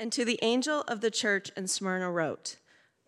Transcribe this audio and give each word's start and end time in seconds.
And 0.00 0.10
to 0.12 0.24
the 0.24 0.38
angel 0.40 0.80
of 0.88 1.02
the 1.02 1.10
church 1.10 1.50
in 1.58 1.68
Smyrna 1.68 2.10
wrote, 2.10 2.56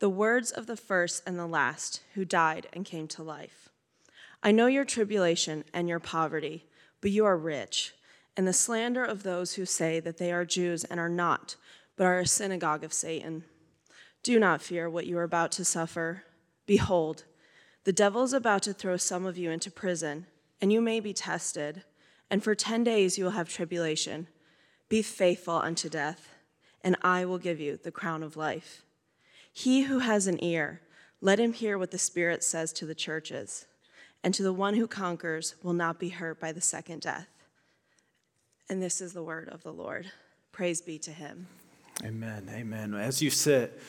The 0.00 0.10
words 0.10 0.50
of 0.50 0.66
the 0.66 0.76
first 0.76 1.22
and 1.26 1.38
the 1.38 1.46
last 1.46 2.02
who 2.12 2.26
died 2.26 2.66
and 2.74 2.84
came 2.84 3.08
to 3.08 3.22
life. 3.22 3.70
I 4.42 4.52
know 4.52 4.66
your 4.66 4.84
tribulation 4.84 5.64
and 5.72 5.88
your 5.88 6.00
poverty, 6.00 6.66
but 7.00 7.10
you 7.10 7.24
are 7.24 7.38
rich, 7.38 7.94
and 8.36 8.46
the 8.46 8.52
slander 8.52 9.02
of 9.02 9.22
those 9.22 9.54
who 9.54 9.64
say 9.64 10.00
that 10.00 10.18
they 10.18 10.32
are 10.32 10.44
Jews 10.44 10.84
and 10.84 11.00
are 11.00 11.08
not, 11.08 11.56
but 11.96 12.04
are 12.04 12.18
a 12.18 12.26
synagogue 12.26 12.84
of 12.84 12.92
Satan. 12.92 13.44
Do 14.22 14.38
not 14.38 14.60
fear 14.60 14.90
what 14.90 15.06
you 15.06 15.16
are 15.16 15.22
about 15.22 15.50
to 15.52 15.64
suffer. 15.64 16.24
Behold, 16.66 17.24
the 17.84 17.92
devil 17.94 18.22
is 18.22 18.34
about 18.34 18.64
to 18.64 18.74
throw 18.74 18.98
some 18.98 19.24
of 19.24 19.38
you 19.38 19.50
into 19.50 19.70
prison, 19.70 20.26
and 20.60 20.70
you 20.70 20.82
may 20.82 21.00
be 21.00 21.14
tested, 21.14 21.84
and 22.30 22.44
for 22.44 22.54
ten 22.54 22.84
days 22.84 23.16
you 23.16 23.24
will 23.24 23.30
have 23.30 23.48
tribulation. 23.48 24.26
Be 24.90 25.00
faithful 25.00 25.54
unto 25.54 25.88
death 25.88 26.31
and 26.84 26.96
I 27.02 27.24
will 27.24 27.38
give 27.38 27.60
you 27.60 27.78
the 27.82 27.92
crown 27.92 28.22
of 28.22 28.36
life. 28.36 28.82
He 29.52 29.82
who 29.82 30.00
has 30.00 30.26
an 30.26 30.42
ear, 30.42 30.80
let 31.20 31.38
him 31.38 31.52
hear 31.52 31.78
what 31.78 31.90
the 31.90 31.98
Spirit 31.98 32.42
says 32.42 32.72
to 32.74 32.86
the 32.86 32.94
churches. 32.94 33.66
And 34.24 34.32
to 34.34 34.42
the 34.42 34.52
one 34.52 34.74
who 34.74 34.86
conquers 34.86 35.56
will 35.62 35.72
not 35.72 35.98
be 35.98 36.10
hurt 36.10 36.40
by 36.40 36.52
the 36.52 36.60
second 36.60 37.02
death. 37.02 37.26
And 38.68 38.80
this 38.80 39.00
is 39.00 39.12
the 39.12 39.22
word 39.22 39.48
of 39.48 39.62
the 39.62 39.72
Lord. 39.72 40.10
Praise 40.52 40.80
be 40.80 40.98
to 41.00 41.10
him. 41.10 41.48
Amen. 42.04 42.48
Amen. 42.52 42.94
As 42.94 43.20
you 43.20 43.30
sit, 43.30 43.80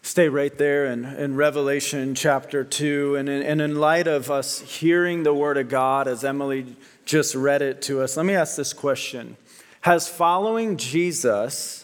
stay 0.00 0.28
right 0.28 0.56
there 0.56 0.86
in, 0.86 1.04
in 1.04 1.34
Revelation 1.34 2.14
chapter 2.14 2.64
2. 2.64 3.16
And 3.16 3.28
in, 3.28 3.42
and 3.42 3.60
in 3.60 3.76
light 3.76 4.06
of 4.06 4.30
us 4.30 4.60
hearing 4.60 5.24
the 5.24 5.34
word 5.34 5.58
of 5.58 5.68
God, 5.68 6.06
as 6.06 6.24
Emily 6.24 6.76
just 7.04 7.34
read 7.34 7.60
it 7.60 7.82
to 7.82 8.00
us, 8.00 8.16
let 8.16 8.24
me 8.24 8.34
ask 8.34 8.56
this 8.56 8.72
question 8.72 9.36
Has 9.82 10.08
following 10.08 10.76
Jesus 10.76 11.81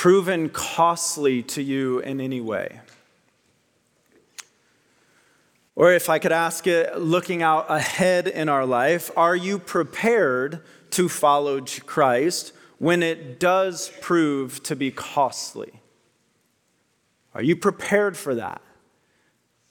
proven 0.00 0.48
costly 0.48 1.42
to 1.42 1.62
you 1.62 1.98
in 1.98 2.22
any 2.22 2.40
way? 2.40 2.80
Or 5.76 5.92
if 5.92 6.08
I 6.08 6.18
could 6.18 6.32
ask 6.32 6.66
it, 6.66 6.98
looking 6.98 7.42
out 7.42 7.66
ahead 7.68 8.26
in 8.26 8.48
our 8.48 8.64
life, 8.64 9.10
are 9.14 9.36
you 9.36 9.58
prepared 9.58 10.62
to 10.92 11.10
follow 11.10 11.60
Christ 11.60 12.54
when 12.78 13.02
it 13.02 13.38
does 13.38 13.92
prove 14.00 14.62
to 14.62 14.74
be 14.74 14.90
costly? 14.90 15.82
Are 17.34 17.42
you 17.42 17.54
prepared 17.54 18.16
for 18.16 18.34
that? 18.36 18.62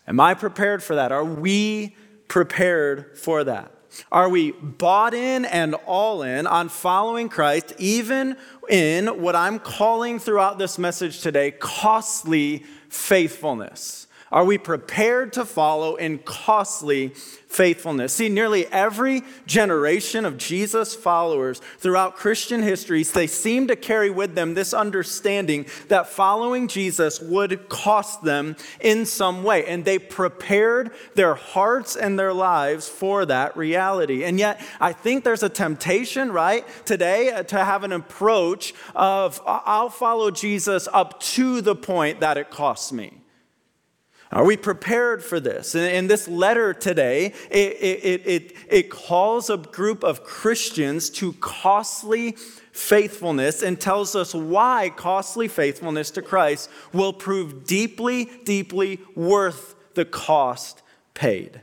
Am 0.08 0.20
I 0.20 0.36
prepared 0.36 0.84
for 0.84 0.94
that? 0.94 1.12
Are 1.12 1.26
we 1.26 1.96
prepared 2.28 3.18
for 3.18 3.44
that? 3.46 3.72
Are 4.12 4.30
we 4.30 4.52
bought 4.52 5.14
in 5.14 5.46
and 5.46 5.76
all 5.86 6.24
in 6.24 6.48
on 6.48 6.70
following 6.70 7.30
Christ, 7.30 7.74
even 7.78 8.38
in 8.70 9.08
what 9.22 9.36
I'm 9.36 9.60
calling 9.60 10.20
throughout 10.20 10.58
this 10.58 10.78
message 10.78 11.22
today 11.22 11.52
costly 11.52 12.64
faithfulness? 12.90 14.08
Are 14.32 14.46
we 14.46 14.60
prepared 14.60 15.34
to 15.34 15.46
follow 15.46 15.96
in 15.96 16.20
costly 16.20 17.10
faithfulness? 17.10 18.14
See, 18.14 18.30
nearly 18.30 18.68
every 18.68 19.24
generation 19.48 20.24
of 20.24 20.38
Jesus 20.38 20.94
followers 20.94 21.62
throughout 21.80 22.16
Christian 22.16 22.62
history, 22.62 23.02
they 23.02 23.26
seem 23.26 23.68
to 23.68 23.76
carry 23.76 24.12
with 24.12 24.36
them 24.36 24.54
this 24.54 24.72
understanding 24.72 25.66
that 25.88 26.10
following 26.10 26.68
Jesus 26.68 27.20
would 27.20 27.70
cost 27.70 28.24
them 28.24 28.56
in 28.82 29.08
some 29.08 29.44
way. 29.44 29.66
And 29.66 29.84
they 29.84 29.98
prepared 29.98 30.92
their 31.16 31.34
hearts 31.34 31.96
and 31.96 32.20
their 32.20 32.34
lives 32.34 32.88
for 32.88 33.26
that 33.26 33.58
reality. 33.58 34.24
And 34.24 34.38
yet, 34.38 34.62
I 34.80 34.94
think 34.94 35.24
there's 35.24 35.44
a 35.44 35.50
temptation, 35.50 36.32
right, 36.32 36.66
today 36.86 37.32
uh, 37.32 37.44
to 37.44 37.66
have 37.66 37.84
an 37.84 37.94
approach 37.94 38.76
of 38.96 39.42
I'll 39.46 39.90
follow 39.90 40.30
Jesus 40.30 40.88
up 40.94 41.20
to 41.22 41.62
the 41.62 41.76
point 41.76 42.20
that 42.20 42.38
it 42.38 42.52
costs 42.52 42.92
me. 42.92 43.19
Are 44.32 44.46
we 44.46 44.58
prepared 44.58 45.24
for 45.24 45.40
this? 45.40 45.74
In 45.74 46.08
this 46.08 46.28
letter 46.28 46.72
today, 46.74 47.34
it, 47.50 47.78
it, 47.82 48.28
it, 48.28 48.56
it, 48.70 48.90
calls 48.92 49.50
a 49.50 49.58
group 49.58 50.04
of 50.04 50.24
Christians 50.24 51.10
to 51.12 51.34
costly 51.34 52.34
faithfulness 52.72 53.64
and 53.64 53.82
tells 53.82 54.16
us 54.16 54.36
why 54.36 54.92
costly 54.96 55.48
faithfulness 55.48 56.12
to 56.12 56.22
Christ 56.22 56.70
will 56.94 57.12
prove 57.12 57.66
deeply, 57.66 58.30
deeply 58.44 59.00
worth 59.16 59.76
the 59.96 60.06
cost 60.06 60.84
paid. 61.16 61.62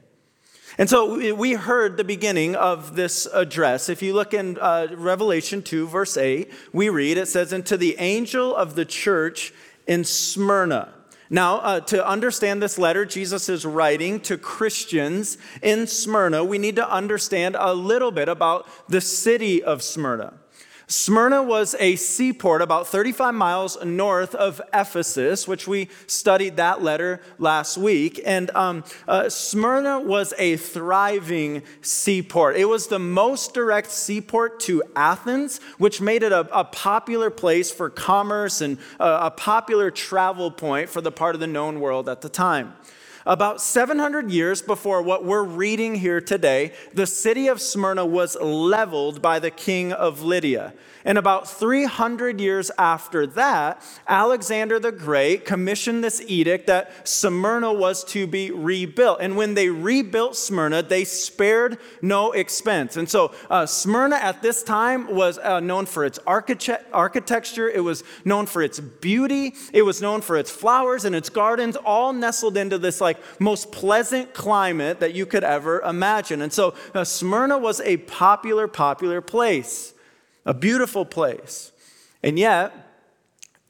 And 0.76 0.91
so 0.91 1.34
we 1.34 1.53
heard 1.53 1.97
the 1.97 2.05
beginning 2.05 2.56
of 2.56 2.97
this 2.97 3.26
address. 3.32 3.88
If 3.88 4.03
you 4.03 4.12
look 4.12 4.34
in 4.34 4.59
uh, 4.59 4.88
Revelation 4.91 5.62
2, 5.62 5.87
verse 5.87 6.16
8, 6.16 6.53
we 6.72 6.88
read, 6.88 7.16
it 7.16 7.28
says, 7.28 7.53
And 7.53 7.65
to 7.66 7.76
the 7.76 7.97
angel 7.99 8.55
of 8.55 8.75
the 8.75 8.84
church 8.84 9.55
in 9.87 10.03
Smyrna. 10.05 10.93
Now, 11.28 11.56
uh, 11.59 11.81
to 11.81 12.06
understand 12.06 12.62
this 12.62 12.78
letter, 12.78 13.04
Jesus 13.04 13.48
is 13.48 13.66
writing 13.66 14.20
to 14.20 14.38
Christians 14.38 15.38
in 15.62 15.87
Smyrna. 15.87 16.44
We 16.44 16.59
need 16.59 16.76
to 16.76 16.88
understand 16.88 17.56
a 17.59 17.75
little 17.75 18.10
bit 18.12 18.28
about 18.28 18.69
the 18.88 19.00
city 19.00 19.62
of 19.62 19.82
Smyrna. 19.82 20.34
Smyrna 20.89 21.43
was 21.43 21.75
a 21.81 21.97
seaport 21.97 22.63
about 22.63 22.87
35 22.87 23.35
miles 23.35 23.77
north 23.85 24.37
of 24.37 24.63
Ephesus, 24.73 25.49
which 25.49 25.67
we 25.67 25.89
studied 26.07 26.59
that 26.59 26.81
letter 26.81 27.21
last 27.39 27.77
week. 27.77 28.21
And 28.25 28.51
um, 28.51 28.85
uh, 29.09 29.29
Smyrna 29.29 29.99
was 29.99 30.33
a 30.39 30.57
thriving 30.57 31.65
seaport. 31.83 32.55
It 32.55 32.67
was 32.67 32.87
the 32.87 33.01
most 33.01 33.53
direct 33.53 33.91
seaport 33.91 34.61
to 34.61 34.85
Athens, 34.95 35.59
which 35.79 36.01
made 36.01 36.23
it 36.23 36.31
a, 36.31 36.49
a 36.57 36.63
popular 36.63 37.31
place 37.31 37.73
for 37.73 37.91
commerce 37.91 38.61
and 38.61 38.79
uh, 39.01 39.19
a 39.23 39.31
popular 39.33 39.91
travel 39.91 40.53
point 40.53 40.89
for 40.89 41.01
the 41.01 41.11
part 41.11 41.35
of 41.35 41.41
the 41.41 41.49
known 41.49 41.81
world 41.81 42.09
at 42.09 42.21
the 42.21 42.29
time. 42.29 42.75
About 43.26 43.60
700 43.60 44.31
years 44.31 44.62
before 44.62 45.03
what 45.03 45.25
we're 45.25 45.42
reading 45.42 45.97
here 45.97 46.20
today, 46.20 46.72
the 46.94 47.09
city 47.09 47.48
of 47.48 47.60
Smyrna 47.60 48.06
was 48.06 48.37
leveled 48.41 49.20
by 49.20 49.41
the 49.41 49.50
king 49.50 49.92
of 49.92 50.22
Lydia. 50.22 50.72
And 51.06 51.19
about 51.19 51.49
300 51.49 52.41
years 52.41 52.72
after 52.77 53.28
that, 53.28 53.81
Alexander 54.09 54.81
the 54.81 54.91
Great 54.91 55.44
commissioned 55.44 56.03
this 56.03 56.21
edict 56.27 56.67
that 56.67 57.06
Smyrna 57.06 57.72
was 57.72 58.03
to 58.06 58.27
be 58.27 58.50
rebuilt. 58.50 59.19
And 59.21 59.37
when 59.37 59.55
they 59.55 59.69
rebuilt 59.69 60.37
Smyrna, 60.37 60.83
they 60.83 61.05
spared 61.05 61.78
no 62.03 62.33
expense. 62.33 62.97
And 62.97 63.09
so 63.09 63.33
uh, 63.49 63.67
Smyrna 63.67 64.17
at 64.17 64.43
this 64.43 64.65
time 64.65 65.15
was 65.15 65.39
uh, 65.39 65.61
known 65.61 65.87
for 65.87 66.05
its 66.05 66.19
architecture, 66.27 67.69
it 67.69 67.84
was 67.84 68.03
known 68.25 68.47
for 68.47 68.61
its 68.61 68.81
beauty, 68.81 69.55
it 69.73 69.83
was 69.83 70.03
known 70.03 70.23
for 70.23 70.37
its 70.37 70.50
flowers 70.50 71.05
and 71.05 71.15
its 71.15 71.28
gardens, 71.28 71.77
all 71.77 72.12
nestled 72.12 72.56
into 72.56 72.78
this 72.78 73.00
like 73.00 73.19
most 73.38 73.71
pleasant 73.71 74.34
climate 74.34 74.99
that 74.99 75.15
you 75.15 75.25
could 75.25 75.44
ever 75.44 75.81
imagine. 75.83 76.43
And 76.43 76.53
so 76.53 76.75
uh, 76.94 77.05
Smyrna 77.05 77.59
was 77.59 77.81
a 77.83 77.99
popular, 77.99 78.67
popular 78.67 79.21
place 79.21 79.93
a 80.47 80.55
beautiful 80.55 81.05
place. 81.05 81.73
And 82.23 82.39
yet, 82.39 82.73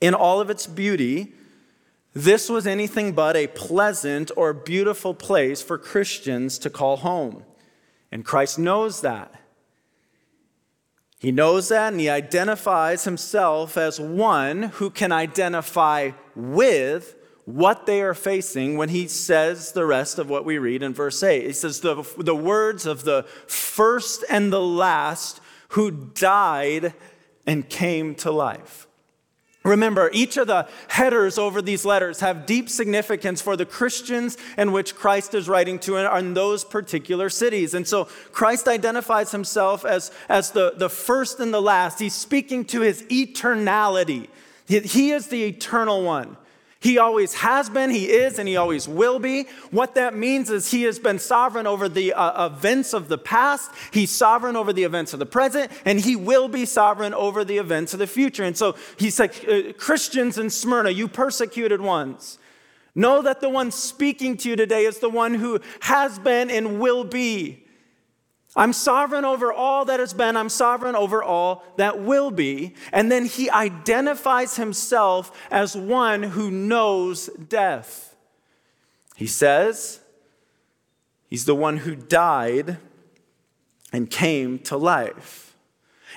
in 0.00 0.14
all 0.14 0.40
of 0.40 0.50
its 0.50 0.66
beauty, 0.66 1.32
this 2.12 2.48
was 2.48 2.66
anything 2.66 3.12
but 3.12 3.34
a 3.34 3.48
pleasant 3.48 4.30
or 4.36 4.52
beautiful 4.52 5.14
place 5.14 5.62
for 5.62 5.78
Christians 5.78 6.58
to 6.60 6.70
call 6.70 6.98
home. 6.98 7.44
And 8.12 8.24
Christ 8.24 8.58
knows 8.58 9.00
that. 9.00 9.34
He 11.18 11.32
knows 11.32 11.68
that 11.68 11.92
and 11.92 12.00
he 12.00 12.10
identifies 12.10 13.04
himself 13.04 13.76
as 13.76 13.98
one 13.98 14.64
who 14.64 14.90
can 14.90 15.12
identify 15.12 16.12
with 16.34 17.16
what 17.46 17.86
they 17.86 18.02
are 18.02 18.14
facing 18.14 18.76
when 18.76 18.90
he 18.90 19.08
says 19.08 19.72
the 19.72 19.86
rest 19.86 20.18
of 20.18 20.28
what 20.28 20.44
we 20.44 20.58
read 20.58 20.82
in 20.82 20.92
verse 20.92 21.22
8. 21.22 21.46
He 21.46 21.52
says, 21.52 21.80
The, 21.80 22.04
the 22.18 22.34
words 22.34 22.86
of 22.86 23.04
the 23.04 23.22
first 23.46 24.24
and 24.28 24.52
the 24.52 24.60
last 24.60 25.40
who 25.70 25.90
died 25.90 26.94
and 27.46 27.68
came 27.68 28.14
to 28.16 28.30
life. 28.30 28.86
Remember, 29.66 30.10
each 30.12 30.36
of 30.36 30.46
the 30.46 30.68
headers 30.88 31.38
over 31.38 31.60
these 31.60 31.84
letters 31.84 32.20
have 32.20 32.46
deep 32.46 32.68
significance 32.68 33.42
for 33.42 33.56
the 33.56 33.66
Christians 33.66 34.38
in 34.56 34.70
which 34.70 34.94
Christ 34.94 35.34
is 35.34 35.48
writing 35.48 35.80
to 35.80 35.96
in 35.96 36.34
those 36.34 36.64
particular 36.64 37.28
cities. 37.28 37.74
And 37.74 37.86
so 37.86 38.04
Christ 38.30 38.68
identifies 38.68 39.32
himself 39.32 39.84
as, 39.84 40.12
as 40.28 40.52
the, 40.52 40.74
the 40.76 40.88
first 40.88 41.40
and 41.40 41.52
the 41.52 41.60
last. 41.60 41.98
He's 41.98 42.14
speaking 42.14 42.64
to 42.66 42.80
his 42.80 43.02
eternality. 43.04 44.28
He, 44.68 44.80
he 44.80 45.10
is 45.10 45.28
the 45.28 45.42
eternal 45.42 46.04
one. 46.04 46.36
He 46.78 46.98
always 46.98 47.34
has 47.34 47.70
been, 47.70 47.90
he 47.90 48.10
is, 48.10 48.38
and 48.38 48.46
he 48.46 48.56
always 48.56 48.86
will 48.86 49.18
be. 49.18 49.44
What 49.70 49.94
that 49.94 50.14
means 50.14 50.50
is 50.50 50.70
he 50.70 50.82
has 50.82 50.98
been 50.98 51.18
sovereign 51.18 51.66
over 51.66 51.88
the 51.88 52.12
uh, 52.12 52.46
events 52.46 52.92
of 52.92 53.08
the 53.08 53.18
past, 53.18 53.70
he's 53.92 54.10
sovereign 54.10 54.56
over 54.56 54.72
the 54.72 54.84
events 54.84 55.12
of 55.12 55.18
the 55.18 55.26
present, 55.26 55.72
and 55.84 55.98
he 55.98 56.16
will 56.16 56.48
be 56.48 56.66
sovereign 56.66 57.14
over 57.14 57.44
the 57.44 57.56
events 57.56 57.94
of 57.94 57.98
the 57.98 58.06
future. 58.06 58.44
And 58.44 58.56
so 58.56 58.76
he's 58.98 59.18
like, 59.18 59.48
uh, 59.48 59.72
Christians 59.78 60.36
in 60.36 60.50
Smyrna, 60.50 60.90
you 60.90 61.08
persecuted 61.08 61.80
ones. 61.80 62.38
Know 62.94 63.20
that 63.22 63.40
the 63.40 63.48
one 63.48 63.70
speaking 63.70 64.36
to 64.38 64.48
you 64.50 64.56
today 64.56 64.84
is 64.84 64.98
the 64.98 65.10
one 65.10 65.34
who 65.34 65.60
has 65.80 66.18
been 66.18 66.50
and 66.50 66.78
will 66.78 67.04
be. 67.04 67.65
I'm 68.56 68.72
sovereign 68.72 69.26
over 69.26 69.52
all 69.52 69.84
that 69.84 70.00
has 70.00 70.14
been. 70.14 70.36
I'm 70.36 70.48
sovereign 70.48 70.96
over 70.96 71.22
all 71.22 71.62
that 71.76 72.00
will 72.00 72.30
be. 72.30 72.74
And 72.92 73.12
then 73.12 73.26
he 73.26 73.50
identifies 73.50 74.56
himself 74.56 75.30
as 75.50 75.76
one 75.76 76.22
who 76.22 76.50
knows 76.50 77.28
death. 77.48 78.16
He 79.14 79.26
says, 79.26 80.00
He's 81.28 81.44
the 81.44 81.54
one 81.54 81.78
who 81.78 81.94
died 81.94 82.78
and 83.92 84.08
came 84.10 84.58
to 84.60 84.76
life. 84.76 85.54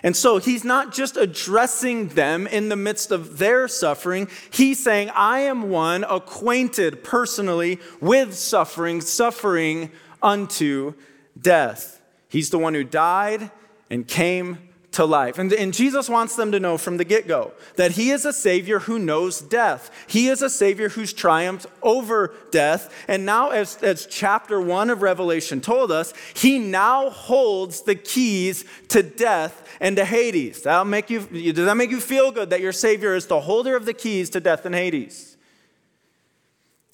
And 0.04 0.16
so 0.16 0.38
he's 0.38 0.64
not 0.64 0.94
just 0.94 1.18
addressing 1.18 2.10
them 2.10 2.48
in 2.48 2.70
the 2.70 2.76
midst 2.76 3.12
of 3.12 3.38
their 3.38 3.68
suffering. 3.68 4.30
He's 4.50 4.82
saying, 4.82 5.10
I 5.10 5.42
am 5.42 5.70
one 5.70 6.06
acquainted 6.06 7.04
personally 7.04 7.80
with 8.00 8.34
suffering, 8.34 9.02
suffering 9.02 9.92
unto 10.22 10.94
death. 11.40 11.99
He's 12.30 12.50
the 12.50 12.60
one 12.60 12.74
who 12.74 12.84
died 12.84 13.52
and 13.90 14.08
came 14.08 14.70
to 14.92 15.06
life. 15.06 15.38
And, 15.38 15.52
and 15.54 15.74
Jesus 15.74 16.10
wants 16.10 16.36
them 16.36 16.52
to 16.52 16.60
know 16.60 16.78
from 16.78 16.98
the 16.98 17.06
get 17.06 17.28
go 17.28 17.54
that 17.76 17.92
He 17.92 18.12
is 18.12 18.26
a 18.26 18.34
Savior 18.34 18.80
who 18.80 18.98
knows 18.98 19.40
death. 19.40 19.92
He 20.08 20.28
is 20.28 20.42
a 20.42 20.50
Savior 20.50 20.90
who's 20.90 21.14
triumphed 21.14 21.68
over 21.82 22.34
death. 22.52 22.94
And 23.08 23.26
now, 23.26 23.50
as, 23.50 23.78
as 23.84 24.06
chapter 24.06 24.60
one 24.60 24.90
of 24.90 25.02
Revelation 25.02 25.62
told 25.62 25.92
us, 25.92 26.14
He 26.34 26.60
now 26.60 27.10
holds 27.10 27.82
the 27.84 27.96
keys 27.96 28.66
to 28.90 29.04
death 29.04 29.78
and 29.80 29.96
to 29.98 30.06
Hades. 30.06 30.64
That'll 30.64 30.86
make 30.86 31.10
you, 31.10 31.22
does 31.22 31.66
that 31.66 31.78
make 31.78 31.92
you 31.92 32.00
feel 32.00 32.32
good 32.32 32.50
that 32.50 32.62
your 32.62 32.74
Savior 32.74 33.16
is 33.16 33.28
the 33.28 33.42
holder 33.42 33.76
of 33.76 33.86
the 33.86 33.94
keys 33.94 34.30
to 34.32 34.40
death 34.40 34.66
and 34.66 34.76
Hades? 34.76 35.38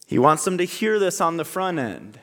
He 0.08 0.20
wants 0.20 0.44
them 0.44 0.58
to 0.60 0.66
hear 0.66 1.00
this 1.00 1.20
on 1.20 1.38
the 1.38 1.46
front 1.46 1.80
end. 1.80 2.20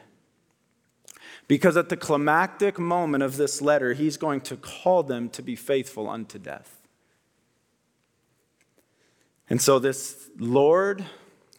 Because 1.49 1.77
at 1.77 1.89
the 1.89 1.97
climactic 1.97 2.79
moment 2.79 3.23
of 3.23 3.37
this 3.37 3.61
letter, 3.61 3.93
he's 3.93 4.17
going 4.17 4.41
to 4.43 4.57
call 4.57 5.03
them 5.03 5.29
to 5.31 5.43
be 5.43 5.57
faithful 5.57 6.09
unto 6.09 6.39
death. 6.39 6.79
And 9.51 9.61
so, 9.61 9.79
this 9.79 10.31
Lord 10.39 11.05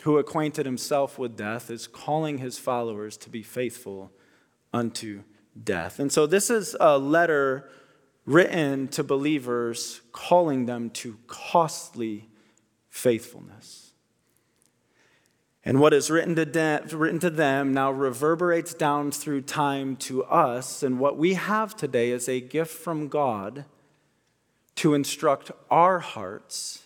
who 0.02 0.18
acquainted 0.18 0.66
himself 0.66 1.20
with 1.20 1.38
death 1.38 1.70
is 1.70 1.88
calling 1.88 2.40
his 2.40 2.58
followers 2.58 3.18
to 3.18 3.30
be 3.30 3.44
faithful 3.44 4.12
unto 4.74 5.24
death. 5.62 6.00
And 6.00 6.12
so, 6.12 6.26
this 6.26 6.50
is 6.50 6.76
a 6.80 6.98
letter 6.98 7.70
written 8.26 8.88
to 8.88 9.04
believers 9.04 10.02
calling 10.12 10.66
them 10.66 10.90
to 10.90 11.18
costly 11.28 12.30
faithfulness. 12.90 13.83
And 15.66 15.80
what 15.80 15.94
is 15.94 16.12
written 16.12 16.36
to, 16.36 16.46
them, 16.46 16.88
written 16.92 17.20
to 17.20 17.30
them 17.30 17.74
now 17.74 17.90
reverberates 17.92 18.74
down 18.74 19.12
through 19.12 19.42
time 19.44 19.96
to 19.98 20.24
us. 20.26 20.84
And 20.84 21.00
what 21.00 21.18
we 21.18 21.36
have 21.36 21.76
today 21.76 22.12
is 22.12 22.28
a 22.28 22.42
gift 22.42 22.74
from 22.74 23.08
God 23.08 23.66
to 24.76 24.94
instruct 24.94 25.52
our 25.72 26.00
hearts 26.00 26.84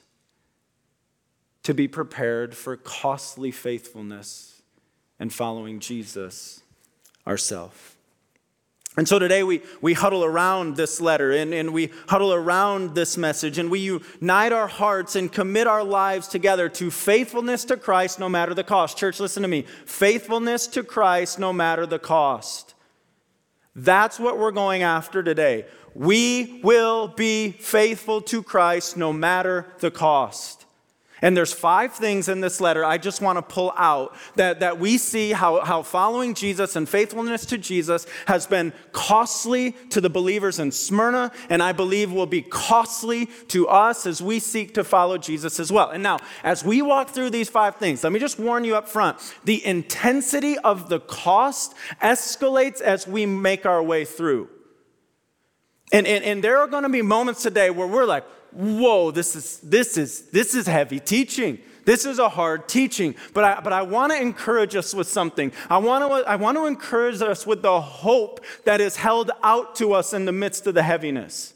to 1.64 1.74
be 1.74 1.88
prepared 1.88 2.56
for 2.56 2.78
costly 2.78 3.52
faithfulness 3.52 4.62
and 5.20 5.34
following 5.34 5.82
Jesus 5.82 6.62
ourselves. 7.26 7.97
And 8.98 9.08
so 9.08 9.20
today 9.20 9.44
we, 9.44 9.62
we 9.80 9.94
huddle 9.94 10.26
around 10.26 10.76
this 10.76 11.00
letter 11.00 11.32
and, 11.32 11.54
and 11.54 11.72
we 11.72 11.92
huddle 12.08 12.34
around 12.34 12.96
this 12.96 13.16
message 13.16 13.60
and 13.60 13.70
we 13.70 13.80
unite 13.80 14.52
our 14.52 14.68
hearts 14.68 15.16
and 15.16 15.32
commit 15.32 15.68
our 15.68 15.84
lives 15.84 16.28
together 16.28 16.68
to 16.70 16.90
faithfulness 16.90 17.64
to 17.66 17.78
Christ 17.78 18.20
no 18.20 18.28
matter 18.28 18.56
the 18.56 18.64
cost. 18.64 18.98
Church, 18.98 19.20
listen 19.20 19.44
to 19.44 19.48
me. 19.48 19.66
Faithfulness 19.86 20.66
to 20.68 20.84
Christ 20.84 21.38
no 21.38 21.54
matter 21.54 21.86
the 21.86 22.00
cost. 22.00 22.74
That's 23.76 24.20
what 24.20 24.40
we're 24.40 24.52
going 24.52 24.82
after 24.82 25.22
today. 25.22 25.68
We 25.94 26.60
will 26.64 27.08
be 27.08 27.52
faithful 27.52 28.22
to 28.22 28.42
Christ 28.42 28.98
no 28.98 29.14
matter 29.14 29.68
the 29.78 29.92
cost. 29.92 30.67
And 31.22 31.36
there's 31.36 31.54
five 31.54 31.94
things 31.94 32.30
in 32.30 32.42
this 32.42 32.62
letter 32.62 32.86
I 32.86 32.98
just 32.98 33.22
want 33.22 33.38
to 33.38 33.42
pull 33.42 33.74
out 33.76 34.16
that, 34.36 34.60
that 34.60 34.80
we 34.80 34.98
see 34.98 35.32
how, 35.32 35.62
how 35.62 35.82
following 35.82 36.34
Jesus 36.34 36.76
and 36.76 36.88
faithfulness 36.88 37.46
to 37.48 37.58
Jesus 37.58 38.06
has 38.28 38.46
been 38.46 38.72
costly 38.92 39.72
to 39.90 40.00
the 40.00 40.10
believers 40.10 40.60
in 40.60 40.72
Smyrna, 40.72 41.32
and 41.50 41.64
I 41.64 41.72
believe 41.72 42.12
will 42.12 42.28
be 42.28 42.44
costly 42.44 43.28
to 43.48 43.68
us 43.68 44.06
as 44.06 44.22
we 44.22 44.40
seek 44.40 44.76
to 44.76 44.84
follow 44.84 45.18
Jesus 45.18 45.60
as 45.60 45.72
well. 45.72 45.90
And 45.90 46.04
now, 46.04 46.20
as 46.44 46.64
we 46.64 46.82
walk 46.82 47.10
through 47.10 47.32
these 47.32 47.50
five 47.50 47.78
things, 47.78 48.04
let 48.04 48.14
me 48.14 48.20
just 48.20 48.38
warn 48.38 48.64
you 48.64 48.76
up 48.76 48.88
front 48.88 49.18
the 49.44 49.66
intensity 49.66 50.58
of 50.60 50.90
the 50.90 51.00
cost 51.00 51.74
escalates 52.02 52.80
as 52.82 53.08
we 53.08 53.26
make 53.26 53.66
our 53.66 53.82
way 53.82 54.06
through. 54.06 54.50
And, 55.92 56.06
and, 56.06 56.24
and 56.24 56.44
there 56.44 56.58
are 56.60 56.68
going 56.68 56.84
to 56.84 56.90
be 56.90 57.02
moments 57.02 57.42
today 57.42 57.70
where 57.70 57.88
we're 57.88 58.06
like, 58.06 58.26
whoa, 58.58 59.12
this 59.12 59.36
is, 59.36 59.60
this 59.60 59.98
is, 59.98 60.24
this 60.32 60.56
is 60.56 60.68
heavy 60.68 61.00
teaching. 61.00 61.60
This 61.86 62.06
is 62.06 62.20
a 62.20 62.28
hard 62.28 62.68
teaching, 62.68 63.16
but 63.34 63.46
I, 63.46 63.62
but 63.62 63.72
I 63.72 63.82
want 63.84 64.12
to 64.12 64.22
encourage 64.22 64.76
us 64.76 64.94
with 64.94 65.08
something. 65.08 65.54
I 65.70 65.78
want, 65.78 66.04
to, 66.04 66.30
I 66.30 66.36
want 66.36 66.58
to 66.58 66.66
encourage 66.66 67.22
us 67.22 67.48
with 67.48 67.62
the 67.62 67.80
hope 67.80 68.44
that 68.66 68.82
is 68.82 68.98
held 68.98 69.32
out 69.42 69.76
to 69.76 69.94
us 69.94 70.12
in 70.12 70.26
the 70.26 70.34
midst 70.34 70.68
of 70.68 70.74
the 70.74 70.84
heaviness. 70.84 71.54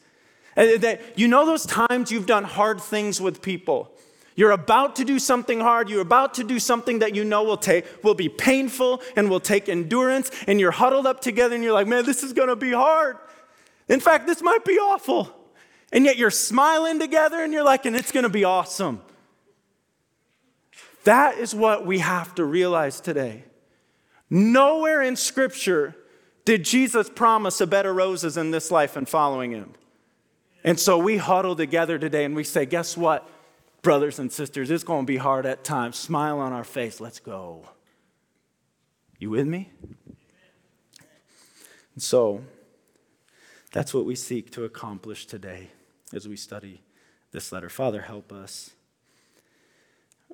And 0.56 0.82
that, 0.84 1.20
you 1.20 1.28
know 1.28 1.46
those 1.46 1.66
times 1.66 2.12
you've 2.12 2.28
done 2.28 2.46
hard 2.46 2.80
things 2.80 3.20
with 3.20 3.42
people? 3.42 3.92
You're 4.36 4.52
about 4.52 4.96
to 4.98 5.04
do 5.04 5.20
something 5.20 5.60
hard. 5.60 5.90
You're 5.90 6.02
about 6.02 6.36
to 6.36 6.46
do 6.46 6.60
something 6.60 7.00
that 7.00 7.14
you 7.14 7.26
know 7.26 7.44
will 7.44 7.58
take 7.58 7.86
will 8.02 8.16
be 8.16 8.30
painful 8.30 9.02
and 9.18 9.30
will 9.30 9.42
take 9.42 9.68
endurance. 9.68 10.32
And 10.48 10.62
you're 10.62 10.72
huddled 10.72 11.08
up 11.08 11.20
together 11.20 11.56
and 11.56 11.64
you're 11.64 11.74
like, 11.74 11.88
man, 11.88 12.06
this 12.06 12.24
is 12.24 12.32
going 12.32 12.48
to 12.48 12.56
be 12.56 12.72
hard. 12.72 13.18
In 13.90 14.00
fact, 14.00 14.28
this 14.28 14.42
might 14.42 14.64
be 14.64 14.78
awful. 14.78 15.41
And 15.92 16.06
yet 16.06 16.18
you're 16.18 16.32
smiling 16.32 17.00
together 17.00 17.44
and 17.44 17.52
you're 17.52 17.64
like, 17.64 17.86
and 17.86 17.96
it's 17.96 18.12
going 18.12 18.24
to 18.24 18.30
be 18.30 18.44
awesome. 18.44 19.02
That 21.04 21.38
is 21.38 21.54
what 21.54 21.86
we 21.86 22.00
have 22.00 22.36
to 22.36 22.46
realize 22.46 23.02
today. 23.02 23.44
Nowhere 24.30 25.02
in 25.02 25.16
Scripture 25.16 25.96
did 26.46 26.64
Jesus 26.64 27.10
promise 27.10 27.60
a 27.60 27.64
of 27.64 27.96
roses 27.96 28.38
in 28.38 28.52
this 28.52 28.72
life 28.72 28.96
and 28.96 29.08
following 29.08 29.52
him. 29.52 29.74
And 30.64 30.80
so 30.80 30.98
we 30.98 31.18
huddle 31.18 31.56
together 31.56 31.98
today 31.98 32.24
and 32.24 32.36
we 32.36 32.44
say, 32.44 32.66
guess 32.66 32.96
what, 32.96 33.28
brothers 33.82 34.20
and 34.20 34.32
sisters, 34.32 34.70
it's 34.72 34.84
going 34.84 35.06
to 35.06 35.08
be 35.08 35.18
hard 35.18 35.46
at 35.46 35.64
times. 35.64 35.98
Smile 35.98 36.40
on 36.40 36.54
our 36.54 36.64
face, 36.64 37.02
let's 37.02 37.20
go. 37.20 37.68
You 39.20 39.32
with 39.32 39.48
me? 39.48 39.72
And 41.96 42.02
so 42.02 42.44
that's 43.72 43.94
what 43.94 44.06
we 44.06 44.16
seek 44.16 44.52
to 44.52 44.64
accomplish 44.64 45.26
today 45.26 45.72
as 46.14 46.28
we 46.28 46.36
study 46.36 46.82
this 47.32 47.52
letter. 47.52 47.70
Father, 47.70 48.02
help 48.02 48.32
us. 48.32 48.72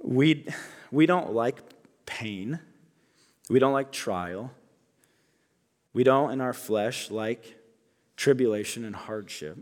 We, 0.02 0.48
we 0.92 1.06
don't 1.06 1.34
like 1.34 1.60
pain, 2.06 2.60
we 3.50 3.60
don't 3.60 3.74
like 3.74 3.92
trial, 3.92 4.52
we 5.94 6.04
don't 6.04 6.32
in 6.32 6.42
our 6.42 6.54
flesh 6.54 7.10
like 7.10 7.58
tribulation 8.16 8.86
and 8.86 8.96
hardship. 8.96 9.58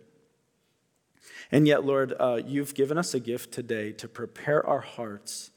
And 1.52 1.68
yet, 1.68 1.86
Lord, 1.86 2.14
uh, 2.20 2.42
you've 2.46 2.74
given 2.74 2.98
us 2.98 3.14
a 3.14 3.20
gift 3.20 3.54
today 3.54 3.92
to 3.94 4.08
prepare 4.08 4.66
our 4.66 4.82
hearts 4.82 5.52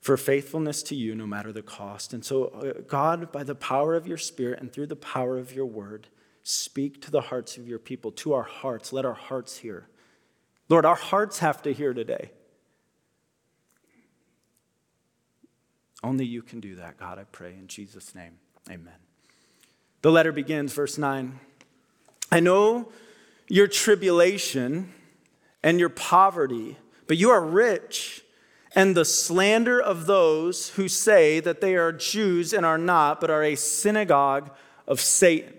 for 0.00 0.16
faithfulness 0.16 0.82
to 0.84 0.94
you 0.94 1.14
no 1.14 1.26
matter 1.26 1.50
the 1.50 1.62
cost. 1.62 2.12
And 2.12 2.24
so, 2.24 2.46
uh, 2.46 2.82
God, 2.86 3.32
by 3.32 3.42
the 3.42 3.54
power 3.54 3.94
of 3.94 4.06
your 4.06 4.18
Spirit 4.18 4.60
and 4.60 4.70
through 4.70 4.88
the 4.88 4.96
power 4.96 5.38
of 5.38 5.54
your 5.54 5.66
word, 5.66 6.08
speak 6.44 7.00
to 7.02 7.10
the 7.10 7.22
hearts 7.22 7.56
of 7.56 7.66
your 7.66 7.78
people, 7.78 8.12
to 8.12 8.34
our 8.34 8.42
hearts. 8.42 8.92
Let 8.92 9.04
our 9.04 9.14
hearts 9.14 9.56
hear. 9.58 9.88
Lord, 10.68 10.84
our 10.84 10.94
hearts 10.94 11.40
have 11.40 11.62
to 11.62 11.72
hear 11.72 11.92
today. 11.92 12.30
Only 16.04 16.26
you 16.26 16.42
can 16.42 16.60
do 16.60 16.76
that, 16.76 16.98
God, 16.98 17.18
I 17.18 17.24
pray. 17.24 17.54
In 17.54 17.66
Jesus' 17.66 18.14
name, 18.14 18.34
amen. 18.70 18.94
The 20.02 20.12
letter 20.12 20.32
begins, 20.32 20.74
verse 20.74 20.98
9. 20.98 21.40
I 22.30 22.40
know 22.40 22.92
your 23.48 23.66
tribulation 23.66 24.92
and 25.62 25.80
your 25.80 25.88
poverty, 25.88 26.76
but 27.06 27.16
you 27.16 27.30
are 27.30 27.44
rich, 27.44 28.22
and 28.74 28.94
the 28.94 29.06
slander 29.06 29.80
of 29.80 30.04
those 30.04 30.70
who 30.70 30.88
say 30.88 31.40
that 31.40 31.62
they 31.62 31.74
are 31.74 31.92
Jews 31.92 32.52
and 32.52 32.66
are 32.66 32.76
not, 32.76 33.18
but 33.18 33.30
are 33.30 33.42
a 33.42 33.54
synagogue 33.54 34.50
of 34.86 35.00
Satan. 35.00 35.54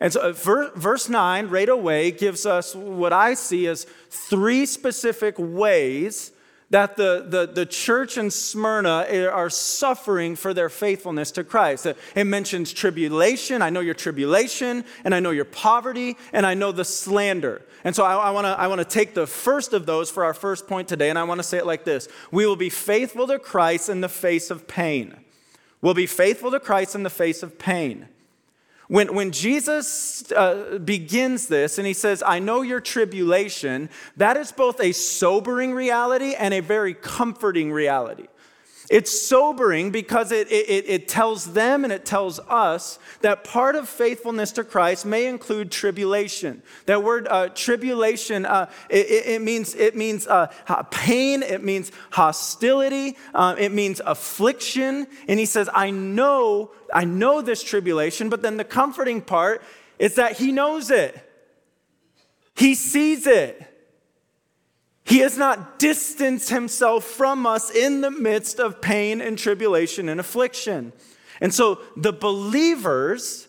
And 0.00 0.12
so, 0.12 0.20
uh, 0.20 0.32
verse 0.32 1.08
9 1.08 1.48
right 1.48 1.68
away 1.68 2.10
gives 2.10 2.44
us 2.44 2.74
what 2.74 3.12
I 3.12 3.34
see 3.34 3.66
as 3.66 3.86
three 4.10 4.66
specific 4.66 5.36
ways 5.38 6.32
that 6.70 6.96
the, 6.96 7.24
the, 7.28 7.46
the 7.46 7.64
church 7.64 8.18
in 8.18 8.30
Smyrna 8.30 9.06
are 9.32 9.48
suffering 9.48 10.34
for 10.34 10.52
their 10.52 10.68
faithfulness 10.68 11.30
to 11.32 11.44
Christ. 11.44 11.86
It 11.86 12.24
mentions 12.24 12.72
tribulation. 12.72 13.62
I 13.62 13.70
know 13.70 13.80
your 13.80 13.94
tribulation, 13.94 14.84
and 15.04 15.14
I 15.14 15.20
know 15.20 15.30
your 15.30 15.44
poverty, 15.44 16.16
and 16.32 16.44
I 16.44 16.54
know 16.54 16.72
the 16.72 16.84
slander. 16.84 17.62
And 17.84 17.94
so 17.94 18.04
I, 18.04 18.16
I 18.16 18.30
want 18.30 18.46
to 18.46 18.50
I 18.58 18.66
wanna 18.66 18.84
take 18.84 19.14
the 19.14 19.28
first 19.28 19.72
of 19.72 19.86
those 19.86 20.10
for 20.10 20.24
our 20.24 20.34
first 20.34 20.66
point 20.66 20.88
today, 20.88 21.08
and 21.08 21.18
I 21.18 21.22
want 21.22 21.38
to 21.38 21.44
say 21.44 21.58
it 21.58 21.66
like 21.66 21.84
this 21.84 22.08
We 22.32 22.46
will 22.46 22.56
be 22.56 22.70
faithful 22.70 23.28
to 23.28 23.38
Christ 23.38 23.88
in 23.88 24.00
the 24.00 24.08
face 24.08 24.50
of 24.50 24.66
pain. 24.66 25.16
We'll 25.80 25.94
be 25.94 26.06
faithful 26.06 26.50
to 26.50 26.58
Christ 26.58 26.96
in 26.96 27.04
the 27.04 27.10
face 27.10 27.44
of 27.44 27.58
pain. 27.60 28.08
When, 28.88 29.14
when 29.14 29.32
Jesus 29.32 30.30
uh, 30.32 30.78
begins 30.84 31.48
this 31.48 31.78
and 31.78 31.86
he 31.86 31.92
says, 31.92 32.22
I 32.24 32.38
know 32.38 32.62
your 32.62 32.80
tribulation, 32.80 33.90
that 34.16 34.36
is 34.36 34.52
both 34.52 34.80
a 34.80 34.92
sobering 34.92 35.72
reality 35.72 36.34
and 36.34 36.54
a 36.54 36.60
very 36.60 36.94
comforting 36.94 37.72
reality. 37.72 38.28
It's 38.88 39.26
sobering 39.26 39.90
because 39.90 40.30
it, 40.30 40.50
it, 40.50 40.84
it, 40.86 41.08
tells 41.08 41.52
them 41.54 41.82
and 41.82 41.92
it 41.92 42.04
tells 42.04 42.38
us 42.40 43.00
that 43.20 43.42
part 43.42 43.74
of 43.74 43.88
faithfulness 43.88 44.52
to 44.52 44.64
Christ 44.64 45.04
may 45.04 45.26
include 45.26 45.72
tribulation. 45.72 46.62
That 46.86 47.02
word 47.02 47.26
uh, 47.28 47.48
tribulation, 47.48 48.46
uh, 48.46 48.70
it, 48.88 49.06
it, 49.26 49.42
means, 49.42 49.74
it 49.74 49.96
means 49.96 50.28
uh, 50.28 50.46
pain, 50.90 51.42
it 51.42 51.64
means 51.64 51.90
hostility, 52.10 53.16
uh, 53.34 53.56
it 53.58 53.72
means 53.72 54.00
affliction. 54.04 55.08
And 55.26 55.40
he 55.40 55.46
says, 55.46 55.68
I 55.74 55.90
know, 55.90 56.70
I 56.94 57.04
know 57.04 57.42
this 57.42 57.64
tribulation, 57.64 58.28
but 58.28 58.42
then 58.42 58.56
the 58.56 58.64
comforting 58.64 59.20
part 59.20 59.62
is 59.98 60.14
that 60.14 60.38
he 60.38 60.52
knows 60.52 60.90
it. 60.90 61.18
He 62.54 62.74
sees 62.74 63.26
it. 63.26 63.75
He 65.06 65.18
has 65.20 65.38
not 65.38 65.78
distanced 65.78 66.50
himself 66.50 67.04
from 67.04 67.46
us 67.46 67.70
in 67.70 68.00
the 68.00 68.10
midst 68.10 68.58
of 68.58 68.80
pain 68.80 69.20
and 69.20 69.38
tribulation 69.38 70.08
and 70.08 70.18
affliction. 70.18 70.92
And 71.40 71.54
so 71.54 71.80
the 71.96 72.12
believers 72.12 73.46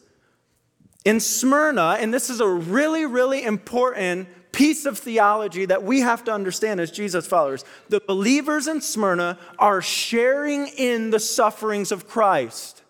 in 1.04 1.20
Smyrna, 1.20 1.98
and 2.00 2.14
this 2.14 2.30
is 2.30 2.42
a 2.42 2.48
really, 2.48 3.06
really 3.06 3.44
important 3.44 4.28
piece 4.52 4.86
of 4.86 5.00
theology 5.00 5.66
that 5.66 5.84
we 5.84 6.02
have 6.02 6.24
to 6.26 6.32
understand 6.32 6.80
as 6.80 6.92
Jesus 6.92 7.26
followers. 7.26 7.66
The 7.90 8.02
believers 8.02 8.68
in 8.68 8.82
Smyrna 8.82 9.40
are 9.58 9.82
sharing 9.82 10.68
in 10.68 11.10
the 11.10 11.20
sufferings 11.20 11.92
of 11.92 12.08
Christ. 12.08 12.84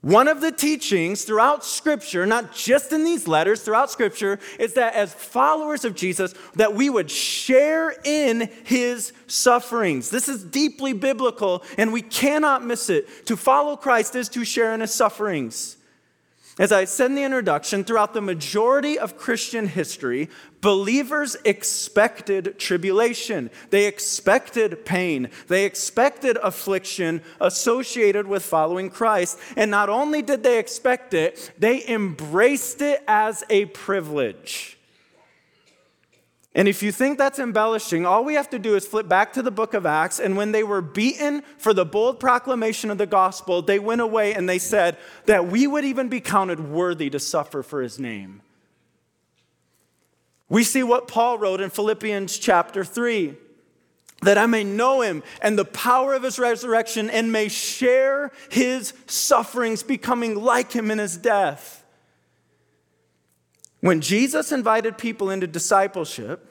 One 0.00 0.28
of 0.28 0.40
the 0.40 0.52
teachings 0.52 1.24
throughout 1.24 1.64
scripture, 1.64 2.24
not 2.24 2.54
just 2.54 2.92
in 2.92 3.02
these 3.02 3.26
letters, 3.26 3.62
throughout 3.62 3.90
scripture, 3.90 4.38
is 4.58 4.74
that 4.74 4.94
as 4.94 5.12
followers 5.12 5.84
of 5.84 5.96
Jesus, 5.96 6.34
that 6.54 6.74
we 6.74 6.88
would 6.88 7.10
share 7.10 7.96
in 8.04 8.48
his 8.62 9.12
sufferings. 9.26 10.10
This 10.10 10.28
is 10.28 10.44
deeply 10.44 10.92
biblical 10.92 11.64
and 11.76 11.92
we 11.92 12.02
cannot 12.02 12.64
miss 12.64 12.88
it. 12.90 13.26
To 13.26 13.36
follow 13.36 13.76
Christ 13.76 14.14
is 14.14 14.28
to 14.30 14.44
share 14.44 14.72
in 14.72 14.82
his 14.82 14.94
sufferings. 14.94 15.77
As 16.58 16.72
I 16.72 16.86
said 16.86 17.10
in 17.10 17.14
the 17.14 17.22
introduction, 17.22 17.84
throughout 17.84 18.14
the 18.14 18.20
majority 18.20 18.98
of 18.98 19.16
Christian 19.16 19.68
history, 19.68 20.28
believers 20.60 21.36
expected 21.44 22.58
tribulation. 22.58 23.50
They 23.70 23.86
expected 23.86 24.84
pain. 24.84 25.30
They 25.46 25.64
expected 25.64 26.36
affliction 26.42 27.22
associated 27.40 28.26
with 28.26 28.42
following 28.42 28.90
Christ. 28.90 29.38
And 29.56 29.70
not 29.70 29.88
only 29.88 30.20
did 30.20 30.42
they 30.42 30.58
expect 30.58 31.14
it, 31.14 31.52
they 31.58 31.86
embraced 31.86 32.82
it 32.82 33.04
as 33.06 33.44
a 33.48 33.66
privilege. 33.66 34.77
And 36.58 36.66
if 36.66 36.82
you 36.82 36.90
think 36.90 37.18
that's 37.18 37.38
embellishing, 37.38 38.04
all 38.04 38.24
we 38.24 38.34
have 38.34 38.50
to 38.50 38.58
do 38.58 38.74
is 38.74 38.84
flip 38.84 39.08
back 39.08 39.32
to 39.34 39.42
the 39.42 39.50
book 39.52 39.74
of 39.74 39.86
Acts. 39.86 40.18
And 40.18 40.36
when 40.36 40.50
they 40.50 40.64
were 40.64 40.82
beaten 40.82 41.44
for 41.56 41.72
the 41.72 41.84
bold 41.84 42.18
proclamation 42.18 42.90
of 42.90 42.98
the 42.98 43.06
gospel, 43.06 43.62
they 43.62 43.78
went 43.78 44.00
away 44.00 44.34
and 44.34 44.48
they 44.48 44.58
said 44.58 44.98
that 45.26 45.46
we 45.46 45.68
would 45.68 45.84
even 45.84 46.08
be 46.08 46.20
counted 46.20 46.58
worthy 46.58 47.10
to 47.10 47.20
suffer 47.20 47.62
for 47.62 47.80
his 47.80 48.00
name. 48.00 48.42
We 50.48 50.64
see 50.64 50.82
what 50.82 51.06
Paul 51.06 51.38
wrote 51.38 51.60
in 51.60 51.70
Philippians 51.70 52.36
chapter 52.38 52.84
3 52.84 53.36
that 54.22 54.36
I 54.36 54.46
may 54.46 54.64
know 54.64 55.02
him 55.02 55.22
and 55.40 55.56
the 55.56 55.64
power 55.64 56.12
of 56.12 56.24
his 56.24 56.40
resurrection 56.40 57.08
and 57.08 57.30
may 57.30 57.46
share 57.46 58.32
his 58.50 58.94
sufferings, 59.06 59.84
becoming 59.84 60.34
like 60.34 60.72
him 60.72 60.90
in 60.90 60.98
his 60.98 61.16
death. 61.16 61.84
When 63.80 64.00
Jesus 64.00 64.50
invited 64.50 64.98
people 64.98 65.30
into 65.30 65.46
discipleship, 65.46 66.46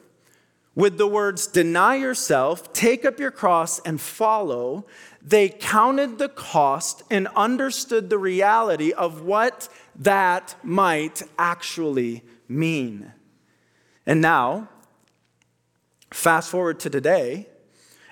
with 0.78 0.96
the 0.96 1.08
words, 1.08 1.48
deny 1.48 1.96
yourself, 1.96 2.72
take 2.72 3.04
up 3.04 3.18
your 3.18 3.32
cross, 3.32 3.80
and 3.80 4.00
follow, 4.00 4.86
they 5.20 5.48
counted 5.48 6.18
the 6.18 6.28
cost 6.28 7.02
and 7.10 7.26
understood 7.34 8.08
the 8.08 8.16
reality 8.16 8.92
of 8.92 9.22
what 9.22 9.68
that 9.96 10.54
might 10.62 11.20
actually 11.36 12.22
mean. 12.46 13.12
And 14.06 14.20
now, 14.20 14.68
fast 16.12 16.48
forward 16.48 16.78
to 16.78 16.90
today, 16.90 17.48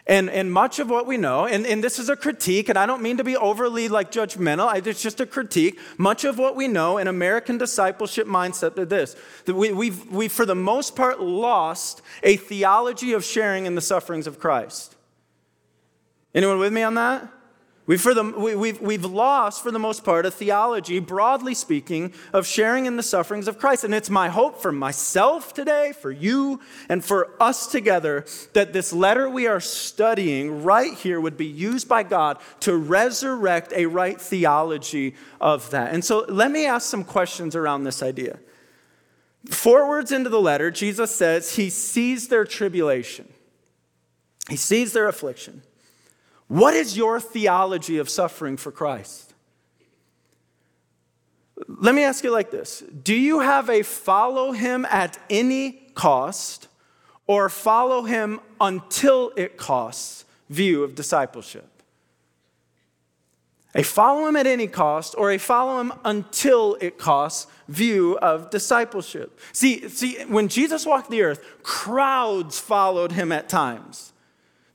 and, 0.07 0.31
and 0.31 0.53
much 0.53 0.79
of 0.79 0.89
what 0.89 1.07
we 1.07 1.17
know, 1.17 1.47
and, 1.47 1.67
and 1.67 1.83
this 1.83 1.99
is 1.99 2.09
a 2.09 2.15
critique, 2.15 2.69
and 2.69 2.79
I 2.79 2.87
don't 2.87 3.03
mean 3.03 3.17
to 3.17 3.25
be 3.25 3.37
overly 3.37 3.89
like 3.89 4.13
judgmental, 4.13 4.87
it's 4.87 5.03
just 5.03 5.21
a 5.21 5.27
critique. 5.27 5.81
Much 5.99 6.25
of 6.25 6.39
what 6.39 6.55
we 6.55 6.69
know 6.69 6.99
in 6.99 7.09
American 7.09 7.59
discipleship 7.59 8.29
mindset 8.29 8.79
is 8.79 8.89
this 8.89 9.17
that 9.47 9.55
we, 9.55 9.73
we've, 9.73 10.07
we, 10.11 10.29
for 10.29 10.47
the 10.47 10.55
most 10.55 10.95
part, 10.95 11.21
lost 11.21 12.03
a 12.23 12.37
theology 12.37 13.13
of 13.15 13.25
sharing 13.25 13.67
in 13.67 13.75
the 13.75 13.81
sufferings 13.81 14.27
of 14.29 14.39
Christ. 14.39 14.95
Anyone 16.35 16.59
with 16.59 16.73
me 16.73 16.83
on 16.83 16.95
that? 16.95 17.29
We've, 17.87 18.01
for 18.01 18.15
the, 18.15 18.25
we, 18.25 18.57
we've, 18.57 18.81
we've 18.81 19.05
lost, 19.05 19.63
for 19.63 19.71
the 19.71 19.79
most 19.79 20.03
part, 20.03 20.27
a 20.27 20.31
theology, 20.33 20.99
broadly 20.99 21.55
speaking, 21.55 22.13
of 22.33 22.45
sharing 22.45 22.87
in 22.87 22.97
the 22.97 23.03
sufferings 23.03 23.47
of 23.47 23.61
Christ. 23.61 23.85
And 23.85 23.95
it's 23.95 24.11
my 24.11 24.29
hope 24.29 24.61
for 24.61 24.73
myself 24.73 25.55
today, 25.55 25.93
for 25.93 26.11
you, 26.11 26.61
and 26.89 27.05
for 27.05 27.31
us 27.41 27.69
together 27.69 28.25
that 28.55 28.73
this 28.73 28.93
letter 28.93 29.31
we 29.31 29.47
are 29.47 29.61
studying 29.61 30.65
right 30.65 30.95
here 30.95 31.21
would 31.21 31.37
be 31.37 31.47
used 31.47 31.89
by 31.89 32.03
God 32.03 32.39
to 32.61 32.77
resurrect 32.77 33.73
a 33.73 33.87
right 33.87 34.21
theology 34.21 35.15
of 35.41 35.71
that. 35.71 35.95
And 35.95 36.05
so 36.05 36.25
let 36.29 36.51
me 36.51 36.67
ask 36.67 36.89
some 36.89 37.05
questions 37.05 37.55
around 37.55 37.85
this 37.85 38.03
idea. 38.03 38.41
Forwards 39.49 40.11
into 40.11 40.29
the 40.29 40.41
letter, 40.41 40.73
Jesus 40.73 41.15
says 41.15 41.55
he 41.55 41.71
sees 41.71 42.27
their 42.27 42.45
tribulation, 42.45 43.33
he 44.49 44.57
sees 44.57 44.93
their 44.93 45.07
affliction. 45.07 45.63
What 46.49 46.75
is 46.75 46.97
your 46.97 47.21
theology 47.21 47.99
of 47.99 48.09
suffering 48.09 48.57
for 48.57 48.71
Christ? 48.71 49.35
Let 51.69 51.95
me 51.95 52.05
ask 52.05 52.23
you 52.23 52.31
like 52.31 52.51
this 52.51 52.85
Do 53.03 53.15
you 53.15 53.41
have 53.41 53.71
a 53.71 53.83
follow 53.83 54.53
him 54.53 54.85
at 54.87 55.19
any 55.31 55.73
cost 55.95 56.69
or 57.27 57.49
follow 57.49 58.03
him 58.03 58.41
until 58.61 59.33
it 59.37 59.57
costs 59.57 60.25
view 60.49 60.85
of 60.85 60.95
discipleship? 60.95 61.71
A 63.75 63.83
follow 63.83 64.27
him 64.27 64.37
at 64.37 64.47
any 64.47 64.69
cost 64.69 65.15
or 65.19 65.33
a 65.33 65.39
follow 65.39 65.81
him 65.81 65.93
until 66.05 66.79
it 66.81 66.97
costs 66.97 67.47
view 67.69 68.17
of 68.19 68.49
discipleship. 68.49 69.39
See, 69.53 69.87
see, 69.91 70.25
when 70.25 70.49
Jesus 70.49 70.87
walked 70.87 71.11
the 71.11 71.23
earth, 71.23 71.45
crowds 71.63 72.59
followed 72.59 73.13
him 73.13 73.33
at 73.33 73.51
times. 73.51 74.15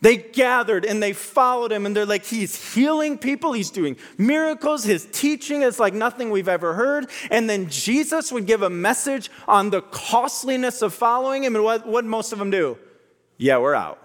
They 0.02 0.18
gathered 0.18 0.84
and 0.84 1.02
they 1.02 1.14
followed 1.14 1.72
him, 1.72 1.86
and 1.86 1.96
they're 1.96 2.08
like, 2.08 2.26
He's 2.26 2.74
healing 2.74 3.20
people, 3.20 3.54
He's 3.54 3.70
doing 3.70 3.98
miracles, 4.18 4.84
His 4.84 5.08
teaching 5.12 5.62
is 5.62 5.80
like 5.80 5.94
nothing 5.94 6.32
we've 6.32 6.48
ever 6.48 6.74
heard. 6.74 7.08
And 7.30 7.50
then 7.50 7.70
Jesus 7.70 8.32
would 8.32 8.48
give 8.48 8.64
a 8.64 8.70
message 8.70 9.30
on 9.48 9.70
the 9.70 9.82
costliness 9.82 10.82
of 10.82 10.94
following 10.94 11.44
Him, 11.44 11.56
and 11.56 11.64
what 11.64 11.88
would 11.88 12.06
most 12.06 12.34
of 12.34 12.40
them 12.40 12.50
do? 12.50 12.80
Yeah, 13.38 13.60
we're 13.60 13.76
out. 13.76 14.00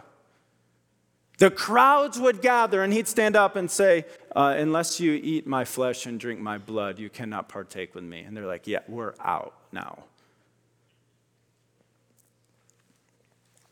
The 1.38 1.50
crowds 1.50 2.18
would 2.18 2.40
gather, 2.40 2.82
and 2.82 2.92
he'd 2.92 3.08
stand 3.08 3.36
up 3.36 3.56
and 3.56 3.70
say, 3.70 4.04
uh, 4.34 4.54
Unless 4.56 5.00
you 5.00 5.12
eat 5.12 5.46
my 5.46 5.64
flesh 5.64 6.06
and 6.06 6.20
drink 6.20 6.40
my 6.40 6.58
blood, 6.58 6.98
you 6.98 7.10
cannot 7.10 7.48
partake 7.48 7.94
with 7.94 8.04
me. 8.04 8.20
And 8.20 8.36
they're 8.36 8.46
like, 8.46 8.66
Yeah, 8.66 8.80
we're 8.86 9.14
out 9.20 9.54
now. 9.72 10.04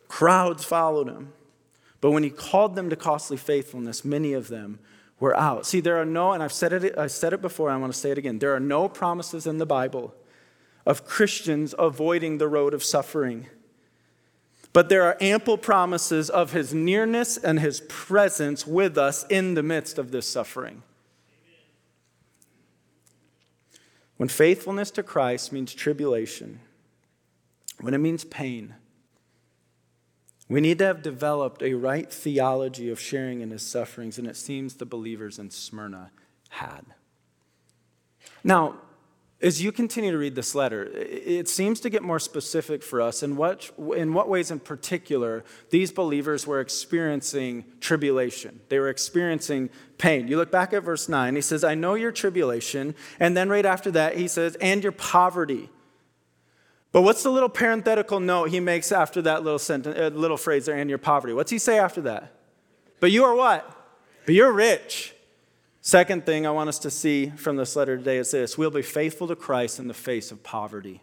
Crowds 0.09 0.65
followed 0.65 1.09
him. 1.09 1.33
But 2.05 2.11
when 2.11 2.23
he 2.23 2.29
called 2.29 2.75
them 2.75 2.91
to 2.91 2.97
costly 2.97 3.39
faithfulness, 3.39 4.05
many 4.05 4.35
of 4.35 4.49
them 4.49 4.79
were 5.19 5.35
out. 5.39 5.65
See, 5.65 5.81
there 5.81 5.97
are 5.97 6.05
no, 6.05 6.33
and 6.33 6.43
I've 6.43 6.53
said 6.53 6.75
it, 6.75 6.99
I 6.99 7.07
said 7.07 7.33
it 7.33 7.41
before, 7.41 7.71
I 7.71 7.79
want 7.79 7.95
to 7.95 7.99
say 7.99 8.11
it 8.11 8.19
again. 8.19 8.41
There 8.41 8.55
are 8.55 8.61
no 8.61 8.91
promises 8.91 9.47
in 9.47 9.57
the 9.57 9.65
Bible 9.65 10.15
of 10.85 11.07
Christians 11.07 11.75
avoiding 11.79 12.37
the 12.37 12.47
road 12.47 12.75
of 12.75 12.85
suffering. 12.85 13.47
But 14.75 14.91
there 14.91 15.01
are 15.05 15.17
ample 15.19 15.57
promises 15.57 16.29
of 16.29 16.53
his 16.53 16.75
nearness 16.75 17.39
and 17.39 17.59
his 17.59 17.81
presence 17.89 18.67
with 18.67 18.99
us 18.99 19.25
in 19.31 19.55
the 19.55 19.63
midst 19.63 19.97
of 19.97 20.11
this 20.11 20.29
suffering. 20.29 20.83
When 24.19 24.29
faithfulness 24.29 24.91
to 24.91 25.03
Christ 25.03 25.55
means 25.55 25.73
tribulation, 25.73 26.61
when 27.81 27.95
it 27.95 27.99
means 27.99 28.25
pain, 28.25 28.75
we 30.49 30.61
need 30.61 30.79
to 30.79 30.85
have 30.85 31.03
developed 31.03 31.63
a 31.63 31.75
right 31.75 32.13
theology 32.13 32.91
of 32.91 33.01
sharing 33.01 33.41
in 33.41 33.51
his 33.51 33.63
sufferings, 33.63 34.19
and 34.19 34.27
it 34.27 34.37
seems 34.37 34.75
the 34.75 34.87
believers 34.87 35.39
in 35.39 35.51
Smyrna 35.51 36.11
had. 36.51 36.85
Now, 38.43 38.77
as 39.45 39.63
you 39.63 39.73
continue 39.73 40.11
to 40.11 40.17
read 40.17 40.35
this 40.35 40.55
letter, 40.55 40.85
it 40.95 41.49
seems 41.49 41.81
to 41.81 41.91
get 41.91 42.03
more 42.03 42.19
specific 42.19 42.83
for 42.83 43.03
us 43.03 43.23
in 43.23 43.37
what, 43.37 43.71
in 43.95 44.15
what 44.15 44.29
ways 44.29 44.51
in 44.51 44.59
particular 44.59 45.45
these 45.71 45.93
believers 45.93 46.47
were 46.47 46.61
experiencing 46.61 47.65
tribulation. 47.81 48.61
They 48.69 48.79
were 48.79 48.89
experiencing 48.89 49.69
pain. 49.99 50.29
You 50.29 50.39
look 50.39 50.51
back 50.51 50.73
at 50.73 50.83
verse 50.83 51.09
9, 51.11 51.35
he 51.35 51.43
says, 51.43 51.63
I 51.63 51.75
know 51.75 51.95
your 51.95 52.13
tribulation. 52.13 52.95
And 53.21 53.37
then 53.37 53.51
right 53.51 53.67
after 53.67 53.91
that, 53.91 54.17
he 54.17 54.29
says, 54.29 54.57
and 54.63 54.83
your 54.83 54.93
poverty. 54.93 55.69
But 56.95 57.03
what's 57.03 57.25
the 57.25 57.31
little 57.31 57.49
parenthetical 57.49 58.21
note 58.21 58.51
he 58.51 58.61
makes 58.61 58.93
after 58.93 59.21
that 59.23 59.43
little 59.43 59.59
sentence, 59.59 59.99
uh, 59.99 60.17
little 60.17 60.37
phrase 60.37 60.67
there, 60.67 60.77
and 60.77 60.89
your 60.89 61.01
poverty? 61.01 61.35
What's 61.35 61.51
he 61.51 61.59
say 61.59 61.77
after 61.77 62.01
that? 62.03 62.33
But 63.01 63.11
you 63.11 63.25
are 63.25 63.35
what? 63.35 63.69
But 64.25 64.37
you're 64.37 64.53
rich. 64.53 65.13
Second 65.81 66.25
thing 66.25 66.47
I 66.47 66.53
want 66.53 66.69
us 66.69 66.79
to 66.79 66.93
see 66.93 67.31
from 67.31 67.57
this 67.57 67.75
letter 67.75 67.97
today 67.97 68.19
is 68.19 68.31
this 68.31 68.57
we'll 68.57 68.71
be 68.71 68.81
faithful 68.81 69.27
to 69.27 69.35
Christ 69.35 69.81
in 69.81 69.89
the 69.89 69.93
face 69.93 70.31
of 70.31 70.45
poverty. 70.45 71.03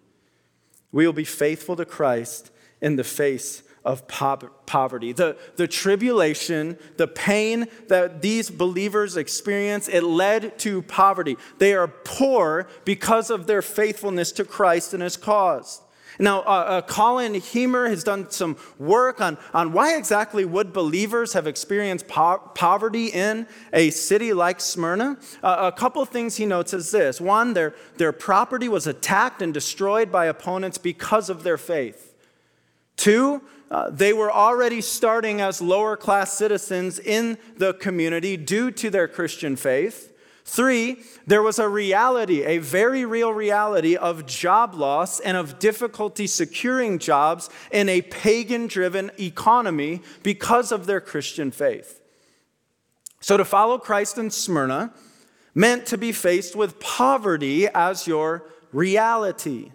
We 0.94 1.06
will 1.06 1.12
be 1.12 1.26
faithful 1.26 1.76
to 1.76 1.84
Christ 1.84 2.52
in 2.80 2.96
the 2.96 3.04
face 3.04 3.62
of 3.84 4.08
poverty. 4.08 5.12
The, 5.12 5.38
the 5.56 5.68
tribulation, 5.68 6.78
the 6.98 7.08
pain 7.08 7.68
that 7.88 8.22
these 8.22 8.50
believers 8.50 9.18
experience, 9.18 9.88
it 9.88 10.04
led 10.04 10.60
to 10.60 10.84
poverty. 10.84 11.38
They 11.58 11.74
are 11.74 11.88
poor 11.88 12.68
because 12.86 13.30
of 13.30 13.48
their 13.48 13.62
faithfulness 13.62 14.32
to 14.34 14.46
Christ 14.46 14.94
and 14.94 15.02
his 15.02 15.18
cause. 15.18 15.82
Now, 16.20 16.42
uh, 16.42 16.44
uh, 16.44 16.82
Colin 16.82 17.34
Hemer 17.34 17.90
has 17.90 18.04
done 18.04 18.30
some 18.30 18.58
work 18.78 19.22
on, 19.22 19.40
on 19.54 19.74
why 19.74 19.96
exactly 19.96 20.46
would 20.46 20.74
believers 20.74 21.34
have 21.34 21.48
experienced 21.48 22.08
po- 22.08 22.52
poverty 22.54 23.08
in 23.08 23.48
a 23.74 23.90
city 23.90 24.34
like 24.34 24.60
Smyrna. 24.60 25.18
Uh, 25.42 25.72
a 25.74 25.76
couple 25.76 26.06
things 26.06 26.36
he 26.36 26.46
notes 26.46 26.74
is 26.74 26.92
this 26.92 27.20
one, 27.20 27.54
their, 27.54 27.74
their 27.98 28.12
property 28.12 28.70
was 28.70 28.86
attacked 28.86 29.42
and 29.42 29.54
destroyed 29.54 30.12
by 30.12 30.26
opponents 30.26 30.78
because 30.78 31.30
of 31.30 31.44
their 31.44 31.58
faith. 31.58 32.14
Two, 32.98 33.42
uh, 33.72 33.90
they 33.90 34.12
were 34.12 34.30
already 34.30 34.82
starting 34.82 35.40
as 35.40 35.62
lower 35.62 35.96
class 35.96 36.34
citizens 36.34 37.00
in 37.00 37.38
the 37.56 37.74
community 37.74 38.36
due 38.36 38.70
to 38.70 38.90
their 38.90 39.08
Christian 39.08 39.56
faith. 39.56 40.10
Three, 40.44 40.98
there 41.26 41.42
was 41.42 41.58
a 41.58 41.70
reality, 41.70 42.44
a 42.44 42.58
very 42.58 43.06
real 43.06 43.32
reality 43.32 43.96
of 43.96 44.26
job 44.26 44.74
loss 44.74 45.22
and 45.22 45.38
of 45.38 45.58
difficulty 45.58 46.28
securing 46.28 47.00
jobs 47.00 47.50
in 47.72 47.88
a 47.88 48.02
pagan 48.02 48.68
driven 48.68 49.10
economy 49.18 50.02
because 50.22 50.74
of 50.74 50.86
their 50.86 51.00
Christian 51.00 51.50
faith. 51.50 52.02
So 53.22 53.38
to 53.38 53.46
follow 53.46 53.78
Christ 53.78 54.18
in 54.18 54.32
Smyrna 54.32 54.94
meant 55.56 55.86
to 55.86 55.98
be 55.98 56.12
faced 56.12 56.58
with 56.58 56.82
poverty 56.82 57.70
as 57.70 58.06
your 58.06 58.44
reality. 58.74 59.72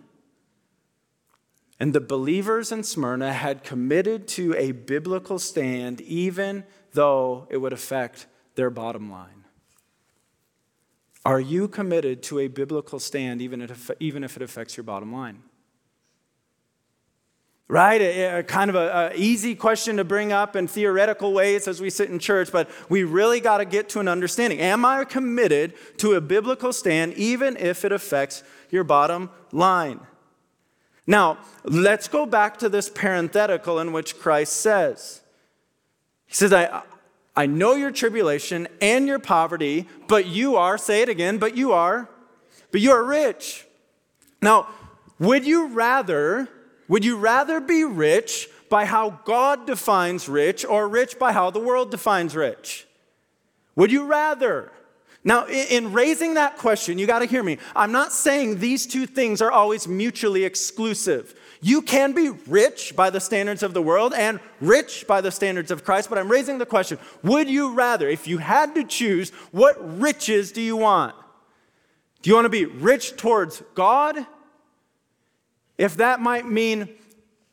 And 1.79 1.93
the 1.93 2.01
believers 2.01 2.73
in 2.73 2.83
Smyrna 2.83 3.33
had 3.33 3.63
committed 3.63 4.27
to 4.29 4.55
a 4.55 4.73
biblical 4.73 5.39
stand, 5.39 6.01
even 6.01 6.65
though 6.93 7.47
it 7.51 7.59
would 7.59 7.73
affect 7.73 8.27
their 8.55 8.71
bottom 8.71 9.11
line. 9.11 9.45
Are 11.27 11.41
you 11.41 11.69
committed 11.69 12.23
to 12.25 12.39
a 12.39 12.49
biblical 12.49 12.99
stand 12.99 13.43
even 13.43 13.61
if, 13.61 13.91
it 14.01 14.43
affects 14.43 14.77
your 14.77 14.85
bottom 14.85 15.13
line? 15.13 15.43
Right? 17.69 18.01
A, 18.01 18.39
a 18.39 18.43
kind 18.45 18.71
of 18.71 18.77
an 18.77 19.13
easy 19.17 19.57
question 19.57 19.97
to 19.97 20.05
bring 20.05 20.33
up 20.33 20.55
in 20.55 20.69
theoretical 20.69 21.33
ways 21.35 21.67
as 21.67 21.81
we 21.81 21.91
sit 21.91 22.09
in 22.11 22.21
church, 22.21 22.53
but 22.53 22.71
we 22.89 23.03
really 23.03 23.41
got 23.41 23.59
to 23.59 23.65
get 23.65 23.89
to 23.91 24.01
an 24.01 24.07
understanding. 24.07 24.61
Am 24.61 24.85
I 24.85 25.05
committed 25.05 25.75
to 25.99 26.15
a 26.15 26.21
biblical 26.21 26.73
stand 26.73 27.15
even 27.15 27.57
if 27.57 27.85
it 27.85 27.91
affects 27.91 28.45
your 28.71 28.85
bottom 28.85 29.29
line? 29.51 29.99
Now, 31.07 31.39
let's 31.65 32.09
go 32.09 32.27
back 32.27 32.59
to 32.59 32.69
this 32.69 32.89
parenthetical 32.89 33.79
in 33.79 33.93
which 33.93 34.19
Christ 34.19 34.55
says, 34.57 35.21
He 36.27 36.35
says, 36.35 36.53
I, 36.53 36.83
I 37.37 37.47
know 37.47 37.75
your 37.75 37.91
tribulation 37.91 38.67
and 38.81 39.07
your 39.07 39.19
poverty, 39.19 39.87
but 40.09 40.27
you 40.27 40.57
are, 40.57 40.79
say 40.79 41.03
it 41.03 41.09
again, 41.09 41.39
but 41.39 41.57
you 41.57 41.73
are, 41.73 42.09
but 42.73 42.81
you 42.81 42.91
are 42.91 43.05
rich. 43.05 43.67
Now, 44.43 44.69
would 45.19 45.47
you 45.47 45.69
rather, 45.69 46.49
would 46.89 47.05
you 47.05 47.17
rather 47.17 47.61
be 47.61 47.85
rich 47.85 48.49
by 48.69 48.85
how 48.85 49.21
God 49.25 49.67
defines 49.67 50.29
rich 50.29 50.65
or 50.65 50.89
rich 50.89 51.19
by 51.19 51.33
how 51.33 51.51
the 51.51 51.61
world 51.61 51.91
defines 51.91 52.35
rich? 52.35 52.87
Would 53.77 53.93
you 53.93 54.07
rather? 54.07 54.73
Now, 55.27 55.49
in 55.49 55.93
raising 55.93 56.35
that 56.35 56.57
question, 56.57 56.99
you 56.99 57.07
got 57.09 57.19
to 57.19 57.27
hear 57.27 57.43
me. 57.43 57.59
I'm 57.75 57.91
not 57.91 58.13
saying 58.13 58.61
these 58.61 58.87
two 58.87 59.07
things 59.07 59.43
are 59.43 59.51
always 59.51 59.89
mutually 59.89 60.45
exclusive. 60.45 61.35
You 61.61 61.83
can 61.83 62.13
be 62.13 62.31
rich 62.31 62.95
by 62.95 63.11
the 63.11 63.19
standards 63.19 63.65
of 63.65 63.75
the 63.75 63.83
world 63.83 64.15
and 64.15 64.39
rich 64.61 65.05
by 65.09 65.21
the 65.21 65.33
standards 65.33 65.73
of 65.73 65.85
Christ, 65.85 66.09
but 66.09 66.17
I'm 66.17 66.31
raising 66.31 66.59
the 66.59 66.65
question 66.65 67.01
would 67.25 67.51
you 67.51 67.75
rather, 67.75 68.09
if 68.09 68.29
you 68.29 68.39
had 68.39 68.77
to 68.77 68.85
choose, 68.85 69.31
what 69.51 69.77
riches 69.99 70.53
do 70.53 70.63
you 70.63 70.77
want? 70.77 71.17
Do 72.23 72.31
you 72.31 72.37
want 72.37 72.45
to 72.45 72.51
be 72.51 72.65
rich 72.65 73.17
towards 73.17 73.65
God? 73.75 74.25
If 75.77 75.97
that 75.97 76.21
might 76.21 76.47
mean 76.47 76.89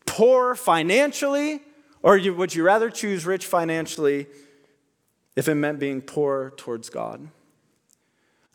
poor 0.05 0.53
financially, 0.53 1.62
or 2.03 2.19
would 2.19 2.53
you 2.53 2.62
rather 2.62 2.91
choose 2.91 3.25
rich 3.25 3.47
financially 3.47 4.27
if 5.36 5.47
it 5.47 5.55
meant 5.55 5.79
being 5.79 6.01
poor 6.01 6.53
towards 6.55 6.91
God? 6.91 7.29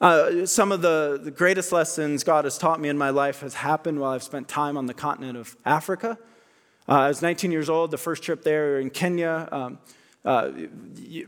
Uh, 0.01 0.47
some 0.47 0.71
of 0.71 0.81
the, 0.81 1.19
the 1.21 1.31
greatest 1.31 1.73
lessons 1.73 2.23
God 2.23 2.45
has 2.45 2.57
taught 2.57 2.81
me 2.81 2.89
in 2.89 2.97
my 2.97 3.11
life 3.11 3.41
has 3.41 3.55
happened 3.55 3.99
while 3.99 4.13
I've 4.13 4.23
spent 4.23 4.47
time 4.47 4.77
on 4.77 4.87
the 4.87 4.95
continent 4.95 5.37
of 5.37 5.57
Africa. 5.65 6.17
Uh, 6.89 6.93
I 6.93 7.09
was 7.09 7.21
19 7.21 7.51
years 7.51 7.69
old, 7.69 7.91
the 7.91 7.99
first 7.99 8.23
trip 8.23 8.45
there 8.45 8.79
in 8.79 8.91
Kenya. 8.91 9.49
Um, 9.51 9.79
uh, 10.25 10.53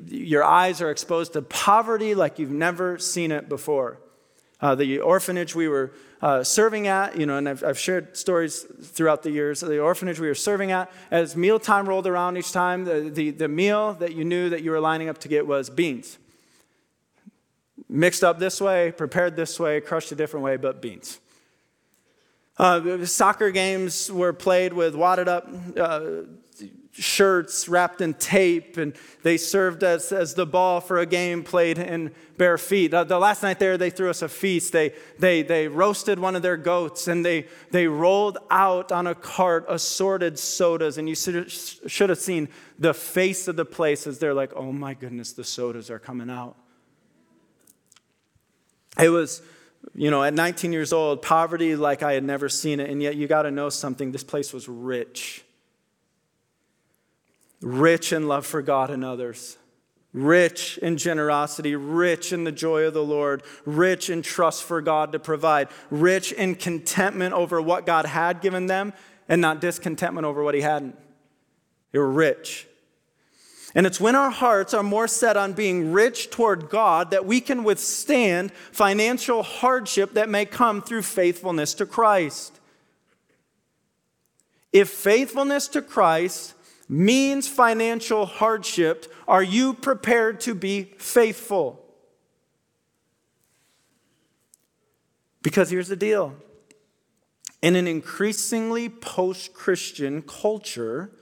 your 0.06 0.44
eyes 0.44 0.80
are 0.80 0.90
exposed 0.90 1.32
to 1.32 1.42
poverty 1.42 2.14
like 2.14 2.38
you've 2.38 2.50
never 2.50 2.96
seen 2.98 3.32
it 3.32 3.48
before. 3.48 3.98
Uh, 4.60 4.76
the 4.76 5.00
orphanage 5.00 5.54
we 5.54 5.66
were 5.66 5.92
uh, 6.22 6.44
serving 6.44 6.86
at, 6.86 7.18
you 7.18 7.26
know, 7.26 7.38
and 7.38 7.48
I've, 7.48 7.64
I've, 7.64 7.78
shared 7.78 8.16
stories 8.16 8.66
throughout 8.82 9.22
the 9.22 9.30
years. 9.30 9.60
The 9.60 9.80
orphanage 9.80 10.20
we 10.20 10.28
were 10.28 10.34
serving 10.34 10.70
at, 10.70 10.92
as 11.10 11.34
mealtime 11.34 11.88
rolled 11.88 12.06
around 12.06 12.36
each 12.36 12.52
time, 12.52 12.84
the, 12.84 13.10
the, 13.12 13.30
the 13.30 13.48
meal 13.48 13.94
that 13.94 14.14
you 14.14 14.24
knew 14.24 14.50
that 14.50 14.62
you 14.62 14.70
were 14.70 14.80
lining 14.80 15.08
up 15.08 15.18
to 15.18 15.28
get 15.28 15.46
was 15.46 15.70
beans 15.70 16.18
mixed 17.88 18.24
up 18.24 18.38
this 18.38 18.60
way, 18.60 18.92
prepared 18.92 19.36
this 19.36 19.58
way, 19.58 19.80
crushed 19.80 20.12
a 20.12 20.14
different 20.14 20.44
way, 20.44 20.56
but 20.56 20.82
beans. 20.82 21.20
Uh, 22.58 23.04
soccer 23.06 23.50
games 23.50 24.10
were 24.12 24.32
played 24.32 24.72
with 24.72 24.94
wadded 24.94 25.28
up 25.28 25.48
uh, 25.78 26.00
shirts 26.92 27.68
wrapped 27.68 28.00
in 28.00 28.14
tape, 28.14 28.76
and 28.76 28.94
they 29.22 29.36
served 29.36 29.82
as, 29.82 30.12
as 30.12 30.34
the 30.34 30.46
ball 30.46 30.80
for 30.80 30.98
a 30.98 31.06
game 31.06 31.42
played 31.42 31.78
in 31.78 32.12
bare 32.36 32.58
feet. 32.58 32.92
Uh, 32.92 33.04
the 33.04 33.18
last 33.18 33.42
night 33.42 33.58
there, 33.58 33.78
they 33.78 33.90
threw 33.90 34.10
us 34.10 34.22
a 34.22 34.28
feast. 34.28 34.72
They, 34.72 34.92
they, 35.18 35.42
they 35.42 35.68
roasted 35.68 36.18
one 36.18 36.36
of 36.36 36.42
their 36.42 36.56
goats, 36.56 37.08
and 37.08 37.24
they, 37.24 37.46
they 37.70 37.86
rolled 37.86 38.38
out 38.50 38.92
on 38.92 39.06
a 39.06 39.14
cart 39.14 39.64
assorted 39.68 40.38
sodas, 40.38 40.98
and 40.98 41.08
you 41.08 41.14
should 41.14 42.10
have 42.10 42.18
seen 42.18 42.48
the 42.78 42.94
face 42.94 43.48
of 43.48 43.56
the 43.56 43.64
place 43.64 44.06
as 44.06 44.18
they're 44.18 44.34
like, 44.34 44.52
oh 44.54 44.72
my 44.72 44.94
goodness, 44.94 45.32
the 45.32 45.44
sodas 45.44 45.90
are 45.90 45.98
coming 45.98 46.28
out. 46.28 46.56
It 48.98 49.10
was, 49.10 49.42
you 49.94 50.10
know, 50.10 50.22
at 50.22 50.34
19 50.34 50.72
years 50.72 50.92
old, 50.92 51.22
poverty 51.22 51.76
like 51.76 52.02
I 52.02 52.14
had 52.14 52.24
never 52.24 52.48
seen 52.48 52.80
it. 52.80 52.90
And 52.90 53.02
yet, 53.02 53.16
you 53.16 53.26
got 53.26 53.42
to 53.42 53.50
know 53.50 53.68
something 53.68 54.12
this 54.12 54.24
place 54.24 54.52
was 54.52 54.68
rich. 54.68 55.44
Rich 57.60 58.12
in 58.12 58.26
love 58.26 58.46
for 58.46 58.62
God 58.62 58.90
and 58.90 59.04
others, 59.04 59.58
rich 60.14 60.78
in 60.78 60.96
generosity, 60.96 61.76
rich 61.76 62.32
in 62.32 62.44
the 62.44 62.52
joy 62.52 62.84
of 62.84 62.94
the 62.94 63.04
Lord, 63.04 63.42
rich 63.66 64.08
in 64.08 64.22
trust 64.22 64.64
for 64.64 64.80
God 64.80 65.12
to 65.12 65.18
provide, 65.18 65.68
rich 65.90 66.32
in 66.32 66.54
contentment 66.54 67.34
over 67.34 67.60
what 67.60 67.84
God 67.84 68.06
had 68.06 68.40
given 68.40 68.66
them 68.66 68.94
and 69.28 69.42
not 69.42 69.60
discontentment 69.60 70.26
over 70.26 70.42
what 70.42 70.54
He 70.54 70.62
hadn't. 70.62 70.96
They 71.92 71.98
were 71.98 72.10
rich. 72.10 72.66
And 73.74 73.86
it's 73.86 74.00
when 74.00 74.16
our 74.16 74.30
hearts 74.30 74.74
are 74.74 74.82
more 74.82 75.06
set 75.06 75.36
on 75.36 75.52
being 75.52 75.92
rich 75.92 76.30
toward 76.30 76.68
God 76.68 77.12
that 77.12 77.24
we 77.24 77.40
can 77.40 77.62
withstand 77.62 78.52
financial 78.72 79.42
hardship 79.42 80.14
that 80.14 80.28
may 80.28 80.44
come 80.44 80.82
through 80.82 81.02
faithfulness 81.02 81.74
to 81.74 81.86
Christ. 81.86 82.58
If 84.72 84.88
faithfulness 84.88 85.68
to 85.68 85.82
Christ 85.82 86.54
means 86.88 87.46
financial 87.46 88.26
hardship, 88.26 89.12
are 89.28 89.42
you 89.42 89.74
prepared 89.74 90.40
to 90.40 90.54
be 90.54 90.92
faithful? 90.98 91.80
Because 95.42 95.70
here's 95.70 95.88
the 95.88 95.96
deal 95.96 96.34
in 97.62 97.76
an 97.76 97.86
increasingly 97.86 98.88
post 98.88 99.52
Christian 99.52 100.22
culture, 100.22 101.12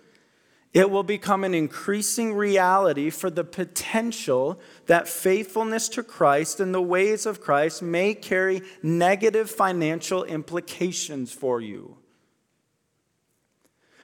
it 0.74 0.90
will 0.90 1.02
become 1.02 1.44
an 1.44 1.54
increasing 1.54 2.34
reality 2.34 3.10
for 3.10 3.30
the 3.30 3.44
potential 3.44 4.60
that 4.86 5.08
faithfulness 5.08 5.88
to 5.90 6.02
Christ 6.02 6.60
and 6.60 6.74
the 6.74 6.82
ways 6.82 7.24
of 7.24 7.40
Christ 7.40 7.82
may 7.82 8.14
carry 8.14 8.62
negative 8.82 9.50
financial 9.50 10.24
implications 10.24 11.32
for 11.32 11.60
you. 11.60 11.96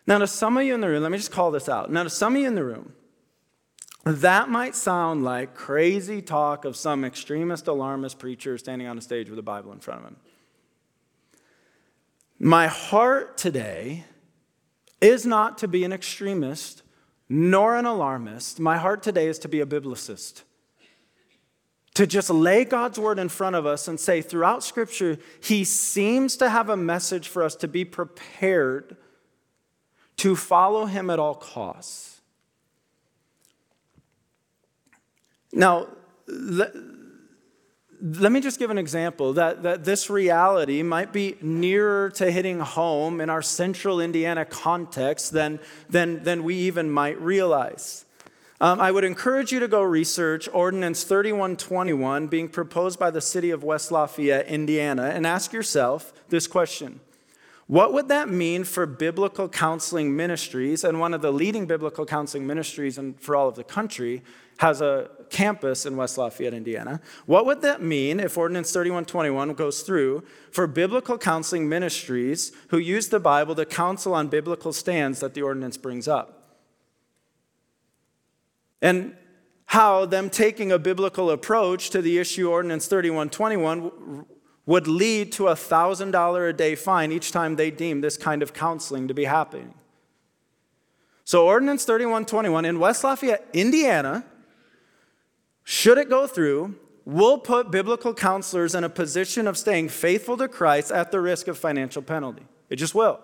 Now, 0.07 0.19
to 0.19 0.27
some 0.27 0.57
of 0.57 0.65
you 0.65 0.75
in 0.75 0.81
the 0.81 0.89
room, 0.89 1.03
let 1.03 1.13
me 1.13 1.19
just 1.19 1.33
call 1.33 1.51
this 1.51 1.69
out. 1.69 1.91
Now, 1.91 2.03
to 2.03 2.11
some 2.11 2.35
of 2.35 2.43
you 2.43 2.49
in 2.49 2.55
the 2.55 2.65
room, 2.65 2.95
that 4.05 4.51
might 4.51 4.75
sound 4.75 5.25
like 5.25 5.55
crazy 5.55 6.21
talk 6.21 6.67
of 6.67 6.77
some 6.77 7.05
extremist, 7.05 7.69
alarmist 7.69 8.19
preacher 8.19 8.59
standing 8.59 8.87
on 8.87 8.99
a 8.99 9.01
stage 9.01 9.31
with 9.31 9.39
a 9.39 9.43
Bible 9.43 9.73
in 9.73 9.81
front 9.81 10.01
of 10.01 10.07
him. 10.09 10.17
My 12.39 12.67
heart 12.67 13.39
today 13.39 14.05
is 15.05 15.27
not 15.27 15.59
to 15.59 15.69
be 15.69 15.85
an 15.85 15.93
extremist 15.93 16.83
nor 17.29 17.77
an 17.77 17.85
alarmist. 17.85 18.59
My 18.59 18.79
heart 18.79 19.03
today 19.03 19.27
is 19.27 19.39
to 19.41 19.49
be 19.49 19.61
a 19.61 19.67
biblicist. 19.67 20.43
To 21.95 22.07
just 22.07 22.31
lay 22.31 22.65
God's 22.65 22.99
word 22.99 23.19
in 23.19 23.29
front 23.29 23.55
of 23.55 23.67
us 23.67 23.87
and 23.87 24.01
say, 24.01 24.23
throughout 24.23 24.65
Scripture, 24.65 25.19
He 25.41 25.63
seems 25.63 26.37
to 26.39 26.49
have 26.49 26.69
a 26.69 26.77
message 26.77 27.29
for 27.29 27.43
us 27.43 27.55
to 27.57 27.69
be 27.69 27.85
prepared 27.85 28.97
to 30.17 30.35
follow 30.35 30.87
Him 30.87 31.11
at 31.11 31.19
all 31.19 31.35
costs. 31.35 32.21
Now, 35.53 35.89
let 38.05 38.33
me 38.33 38.41
just 38.41 38.59
give 38.59 38.71
an 38.71 38.77
example 38.77 39.33
that, 39.33 39.63
that 39.63 39.85
this 39.85 40.11
reality 40.11 40.83
might 40.83 41.11
be 41.11 41.37
nearer 41.41 42.11
to 42.11 42.31
hitting 42.31 42.61
home 42.61 43.19
in 43.19 43.31
our 43.31 43.41
central 43.41 43.99
Indiana 43.99 44.45
context 44.45 45.33
than, 45.33 45.59
than, 45.89 46.23
than 46.23 46.45
we 46.45 46.55
even 46.55 46.91
might 46.91 47.19
realize. 47.19 48.05
Um, 48.61 48.79
I 48.79 48.93
would 48.93 49.05
encourage 49.05 49.53
you 49.53 49.61
to 49.61 49.69
go 49.69 49.81
research 49.83 50.51
Ordinance 50.53 51.05
3121 51.05 52.27
being 52.27 52.49
proposed 52.49 52.99
by 52.99 53.11
the 53.11 53.23
city 53.23 53.51
of 53.51 53.65
West 53.65 53.91
Lafayette, 53.91 54.49
Indiana, 54.49 55.05
and 55.05 55.27
ask 55.27 55.55
yourself 55.55 56.13
this 56.29 56.47
question 56.47 57.01
What 57.69 57.95
would 57.95 58.09
that 58.09 58.29
mean 58.29 58.65
for 58.65 58.85
biblical 58.85 59.49
counseling 59.49 60.15
ministries? 60.15 60.85
And 60.85 61.01
one 61.01 61.15
of 61.15 61.23
the 61.23 61.33
leading 61.33 61.65
biblical 61.65 62.05
counseling 62.05 62.47
ministries 62.47 62.99
in, 62.99 63.15
for 63.15 63.35
all 63.35 63.49
of 63.49 63.55
the 63.55 63.65
country 63.65 64.23
has 64.59 64.83
a 64.83 65.09
campus 65.35 65.85
in 65.85 65.97
West 65.97 66.17
Lafayette, 66.17 66.55
Indiana. 66.55 67.01
What 67.27 67.45
would 67.45 67.61
that 67.63 67.83
mean 67.83 68.21
if 68.21 68.39
Ordinance 68.39 68.73
3121 68.73 69.55
goes 69.55 69.83
through 69.83 70.23
for 70.53 70.69
biblical 70.69 71.19
counseling 71.19 71.69
ministries 71.69 72.53
who 72.69 72.79
use 72.79 73.09
the 73.09 73.19
Bible 73.19 73.57
to 73.57 73.67
counsel 73.67 74.15
on 74.15 74.29
biblical 74.29 74.73
stands 74.73 75.19
that 75.19 75.35
the 75.35 75.43
ordinance 75.43 75.77
brings 75.77 76.07
up? 76.07 76.61
And 78.81 79.17
how 79.67 80.07
them 80.07 80.31
taking 80.31 80.71
a 80.71 80.79
biblical 80.79 81.31
approach 81.31 81.91
to 81.91 82.01
the 82.01 82.19
issue 82.19 82.49
Ordinance 82.49 82.87
3121 82.87 84.27
would 84.67 84.87
lead 84.87 85.33
to 85.33 85.49
a 85.49 85.55
$1,000 85.55 86.49
a 86.49 86.53
day 86.53 86.77
fine 86.77 87.11
each 87.11 87.33
time 87.33 87.57
they 87.57 87.73
deem 87.73 88.03
this 88.03 88.17
kind 88.17 88.41
of 88.41 88.55
counseling 88.55 89.09
to 89.09 89.15
be 89.15 89.25
happening. 89.25 89.75
So, 91.25 91.47
Ordinance 91.47 91.85
3121 91.85 92.65
in 92.67 92.79
West 92.79 93.03
Lafayette, 93.03 93.49
Indiana, 93.53 94.25
should 95.65 95.99
it 95.99 96.09
go 96.09 96.27
through, 96.27 96.77
we'll 97.05 97.39
put 97.39 97.71
biblical 97.71 98.15
counselors 98.15 98.75
in 98.75 98.85
a 98.85 98.89
position 98.89 99.47
of 99.47 99.59
staying 99.59 99.89
faithful 99.89 100.37
to 100.37 100.49
Christ 100.49 100.93
at 100.93 101.11
the 101.11 101.21
risk 101.21 101.49
of 101.49 101.59
financial 101.59 102.03
penalty. 102.03 102.47
It 102.71 102.77
just 102.77 102.95
will. 102.95 103.21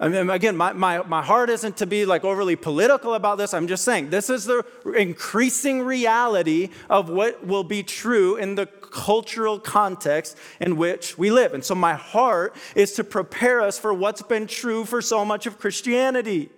I 0.00 0.08
mean, 0.08 0.30
again, 0.30 0.56
my, 0.56 0.72
my, 0.72 1.02
my 1.02 1.22
heart 1.22 1.50
isn't 1.50 1.76
to 1.76 1.86
be 1.86 2.06
like 2.06 2.24
overly 2.24 2.56
political 2.56 3.12
about 3.12 3.36
this. 3.36 3.52
I'm 3.52 3.68
just 3.68 3.84
saying 3.84 4.08
this 4.08 4.30
is 4.30 4.46
the 4.46 4.64
increasing 4.96 5.82
reality 5.82 6.70
of 6.88 7.10
what 7.10 7.46
will 7.46 7.64
be 7.64 7.82
true 7.82 8.36
in 8.36 8.54
the 8.54 8.64
cultural 8.64 9.58
context 9.58 10.38
in 10.58 10.78
which 10.78 11.18
we 11.18 11.30
live. 11.30 11.52
And 11.52 11.62
so 11.62 11.74
my 11.74 11.92
heart 11.92 12.56
is 12.74 12.92
to 12.92 13.04
prepare 13.04 13.60
us 13.60 13.78
for 13.78 13.92
what's 13.92 14.22
been 14.22 14.46
true 14.46 14.86
for 14.86 15.02
so 15.02 15.22
much 15.22 15.44
of 15.44 15.58
Christianity. 15.58 16.48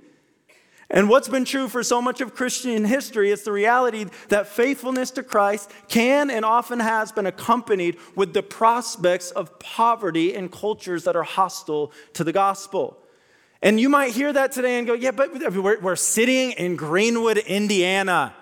And 0.92 1.08
what's 1.08 1.28
been 1.28 1.46
true 1.46 1.68
for 1.68 1.82
so 1.82 2.02
much 2.02 2.20
of 2.20 2.34
Christian 2.34 2.84
history 2.84 3.30
is 3.30 3.42
the 3.44 3.50
reality 3.50 4.04
that 4.28 4.46
faithfulness 4.46 5.10
to 5.12 5.22
Christ 5.22 5.70
can 5.88 6.30
and 6.30 6.44
often 6.44 6.80
has 6.80 7.10
been 7.10 7.24
accompanied 7.24 7.96
with 8.14 8.34
the 8.34 8.42
prospects 8.42 9.30
of 9.30 9.58
poverty 9.58 10.34
in 10.34 10.50
cultures 10.50 11.04
that 11.04 11.16
are 11.16 11.22
hostile 11.22 11.92
to 12.12 12.24
the 12.24 12.32
gospel. 12.32 12.98
And 13.62 13.80
you 13.80 13.88
might 13.88 14.12
hear 14.12 14.34
that 14.34 14.52
today 14.52 14.76
and 14.76 14.86
go, 14.86 14.92
yeah, 14.92 15.12
but 15.12 15.32
we're, 15.54 15.80
we're 15.80 15.96
sitting 15.96 16.52
in 16.52 16.76
Greenwood, 16.76 17.38
Indiana. 17.38 18.34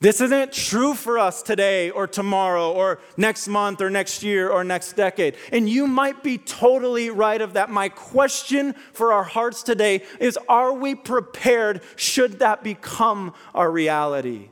This 0.00 0.20
isn't 0.20 0.52
true 0.52 0.94
for 0.94 1.18
us 1.18 1.42
today 1.42 1.90
or 1.90 2.06
tomorrow 2.06 2.70
or 2.70 3.00
next 3.16 3.48
month 3.48 3.80
or 3.80 3.90
next 3.90 4.22
year 4.22 4.48
or 4.48 4.62
next 4.62 4.92
decade. 4.92 5.34
And 5.50 5.68
you 5.68 5.88
might 5.88 6.22
be 6.22 6.38
totally 6.38 7.10
right 7.10 7.40
of 7.42 7.54
that. 7.54 7.68
My 7.68 7.88
question 7.88 8.74
for 8.92 9.12
our 9.12 9.24
hearts 9.24 9.64
today 9.64 10.04
is 10.20 10.38
are 10.48 10.72
we 10.72 10.94
prepared 10.94 11.82
should 11.96 12.38
that 12.38 12.62
become 12.62 13.34
our 13.56 13.72
reality? 13.72 14.50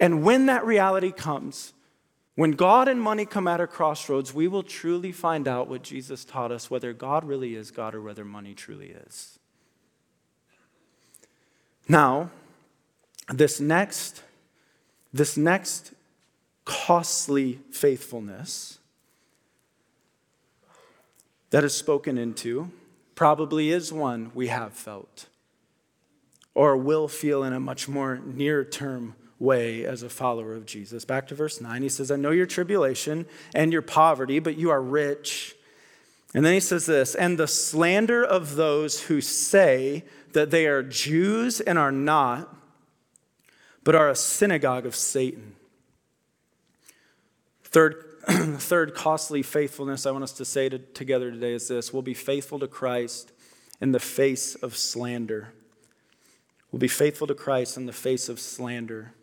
And 0.00 0.22
when 0.22 0.46
that 0.46 0.64
reality 0.64 1.12
comes, 1.12 1.74
when 2.34 2.52
God 2.52 2.88
and 2.88 3.02
money 3.02 3.26
come 3.26 3.46
at 3.46 3.60
a 3.60 3.66
crossroads, 3.66 4.32
we 4.32 4.48
will 4.48 4.62
truly 4.62 5.12
find 5.12 5.46
out 5.46 5.68
what 5.68 5.82
Jesus 5.82 6.24
taught 6.24 6.52
us 6.52 6.70
whether 6.70 6.94
God 6.94 7.24
really 7.24 7.56
is 7.56 7.70
God 7.70 7.94
or 7.94 8.00
whether 8.00 8.24
money 8.24 8.54
truly 8.54 8.90
is. 9.06 9.38
Now, 11.88 12.30
this 13.32 13.60
next, 13.60 14.22
this 15.12 15.36
next 15.36 15.92
costly 16.64 17.60
faithfulness 17.70 18.78
that 21.50 21.64
is 21.64 21.74
spoken 21.74 22.18
into 22.18 22.70
probably 23.14 23.70
is 23.70 23.92
one 23.92 24.30
we 24.34 24.48
have 24.48 24.72
felt 24.72 25.26
or 26.54 26.76
will 26.76 27.08
feel 27.08 27.42
in 27.42 27.52
a 27.52 27.60
much 27.60 27.88
more 27.88 28.20
near 28.24 28.64
term 28.64 29.14
way 29.38 29.84
as 29.84 30.02
a 30.02 30.08
follower 30.08 30.54
of 30.54 30.66
Jesus. 30.66 31.04
Back 31.04 31.28
to 31.28 31.34
verse 31.34 31.60
9, 31.60 31.82
he 31.82 31.88
says, 31.88 32.10
I 32.10 32.16
know 32.16 32.32
your 32.32 32.46
tribulation 32.46 33.26
and 33.54 33.72
your 33.72 33.82
poverty, 33.82 34.40
but 34.40 34.56
you 34.56 34.70
are 34.70 34.82
rich. 34.82 35.54
And 36.34 36.44
then 36.44 36.52
he 36.52 36.60
says 36.60 36.86
this, 36.86 37.14
and 37.14 37.38
the 37.38 37.46
slander 37.46 38.24
of 38.24 38.56
those 38.56 39.02
who 39.02 39.20
say 39.20 40.04
that 40.32 40.50
they 40.50 40.66
are 40.66 40.82
Jews 40.82 41.60
and 41.60 41.78
are 41.78 41.92
not 41.92 42.54
but 43.88 43.94
are 43.94 44.10
a 44.10 44.14
synagogue 44.14 44.84
of 44.84 44.94
Satan. 44.94 45.54
Third, 47.64 48.04
third 48.28 48.94
costly 48.94 49.42
faithfulness 49.42 50.04
I 50.04 50.10
want 50.10 50.24
us 50.24 50.32
to 50.32 50.44
say 50.44 50.68
to, 50.68 50.78
together 50.78 51.30
today 51.30 51.54
is 51.54 51.68
this 51.68 51.90
we'll 51.90 52.02
be 52.02 52.12
faithful 52.12 52.58
to 52.58 52.68
Christ 52.68 53.32
in 53.80 53.92
the 53.92 53.98
face 53.98 54.54
of 54.56 54.76
slander. 54.76 55.54
We'll 56.70 56.80
be 56.80 56.86
faithful 56.86 57.26
to 57.28 57.34
Christ 57.34 57.78
in 57.78 57.86
the 57.86 57.94
face 57.94 58.28
of 58.28 58.40
slander. 58.40 59.14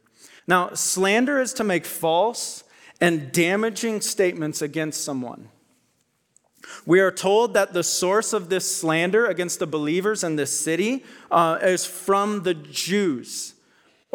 Now, 0.47 0.73
slander 0.73 1.39
is 1.39 1.53
to 1.53 1.63
make 1.63 1.85
false 1.85 2.63
and 2.99 3.31
damaging 3.31 4.01
statements 4.01 4.63
against 4.63 5.03
someone. 5.03 5.49
We 6.87 7.01
are 7.01 7.11
told 7.11 7.53
that 7.53 7.73
the 7.73 7.83
source 7.83 8.33
of 8.33 8.49
this 8.49 8.75
slander 8.75 9.27
against 9.27 9.59
the 9.59 9.67
believers 9.67 10.23
in 10.23 10.37
this 10.37 10.59
city 10.59 11.03
uh, 11.29 11.59
is 11.61 11.85
from 11.85 12.41
the 12.41 12.55
Jews. 12.55 13.54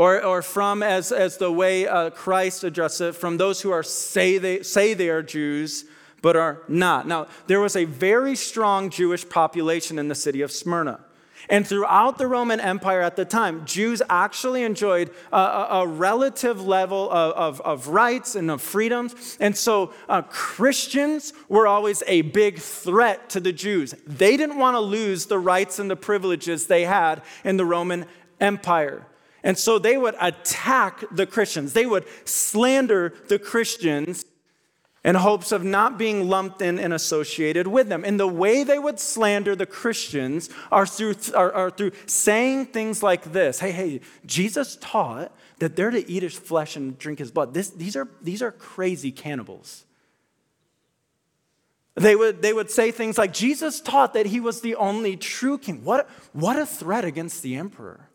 Or, 0.01 0.25
or 0.25 0.41
from, 0.41 0.83
as, 0.83 1.13
as 1.13 1.37
the 1.37 1.53
way 1.53 1.87
uh, 1.87 2.09
Christ 2.09 2.65
addressed 2.65 3.03
it, 3.03 3.15
from 3.15 3.37
those 3.37 3.61
who 3.61 3.71
are 3.71 3.83
say 3.83 4.39
they, 4.39 4.63
say 4.63 4.95
they 4.95 5.11
are 5.11 5.23
Jews, 5.23 5.85
but 6.23 6.37
are 6.37 6.63
not. 6.69 7.07
Now, 7.07 7.27
there 7.49 7.61
was 7.61 7.77
a 7.77 7.85
very 7.85 8.35
strong 8.35 8.89
Jewish 8.89 9.29
population 9.29 9.99
in 9.99 10.09
the 10.09 10.15
city 10.15 10.41
of 10.41 10.51
Smyrna. 10.51 11.01
And 11.51 11.67
throughout 11.67 12.17
the 12.17 12.27
Roman 12.27 12.61
Empire 12.61 13.03
at 13.03 13.17
the 13.17 13.27
time, 13.27 13.67
Jews 13.67 14.01
actually 14.09 14.63
enjoyed 14.63 15.11
a, 15.31 15.37
a, 15.37 15.87
relative 15.87 16.67
level 16.67 17.11
of, 17.11 17.33
of, 17.33 17.61
of, 17.61 17.89
rights 17.89 18.35
and 18.35 18.51
of 18.51 18.63
freedoms. 18.63 19.37
And 19.39 19.55
so 19.55 19.93
uh, 20.09 20.23
Christians 20.23 21.35
were 21.51 21.67
always 21.67 22.03
a 22.07 22.23
big 22.23 22.59
threat 22.59 23.29
to 23.31 23.41
the 23.41 23.53
Jews. 23.53 23.95
They 24.07 24.39
didn't 24.39 24.57
want 24.57 24.77
to 24.77 24.81
lose 24.81 25.27
the 25.27 25.39
rights 25.39 25.79
and 25.79 25.91
the 25.91 25.97
privileges 25.97 26.69
they 26.69 26.87
had 26.87 27.21
in 27.45 27.59
the 27.59 27.67
Roman 27.67 28.07
Empire. 28.41 29.07
And 29.43 29.59
so 29.59 29.79
they 29.79 29.97
would 29.97 30.17
attack 30.21 31.05
the 31.11 31.27
Christians. 31.27 31.73
They 31.73 31.87
would 31.87 32.07
slander 32.25 33.15
the 33.29 33.39
Christians 33.39 34.25
in 35.03 35.15
hopes 35.15 35.51
of 35.51 35.65
not 35.65 35.97
being 35.97 36.29
lumped 36.29 36.61
in 36.61 36.79
and 36.79 36.93
associated 36.93 37.67
with 37.67 37.89
them. 37.89 38.05
And 38.05 38.21
the 38.21 38.27
way 38.27 38.65
they 38.65 38.79
would 38.79 39.01
slander 39.01 39.57
the 39.57 39.67
Christians 39.67 40.51
are 40.71 40.87
through, 40.87 41.15
are, 41.35 41.53
are 41.53 41.71
through 41.71 41.93
saying 42.07 42.67
things 42.67 43.03
like 43.03 43.33
this 43.33 43.61
Hey, 43.61 43.73
hey, 43.73 44.01
Jesus 44.27 44.77
taught 44.81 45.35
that 45.59 45.75
they're 45.75 45.91
to 45.91 46.11
eat 46.11 46.23
his 46.23 46.37
flesh 46.37 46.77
and 46.77 46.99
drink 46.99 47.19
his 47.19 47.31
blood. 47.31 47.55
This, 47.55 47.71
these, 47.71 47.97
are, 47.97 48.09
these 48.21 48.43
are 48.43 48.53
crazy 48.53 49.11
cannibals. 49.11 49.85
They 51.95 52.15
would, 52.15 52.41
they 52.41 52.53
would 52.53 52.71
say 52.71 52.93
things 52.93 53.19
like, 53.19 53.33
Jesus 53.33 53.81
taught 53.81 54.15
that 54.15 54.27
he 54.27 54.41
was 54.41 54.61
the 54.61 54.77
only 54.77 55.17
true 55.17 55.59
king. 55.59 55.85
What, 55.85 56.09
what 56.33 56.59
a 56.59 56.65
threat 56.65 57.05
against 57.05 57.43
the 57.43 57.57
emperor. 57.57 58.10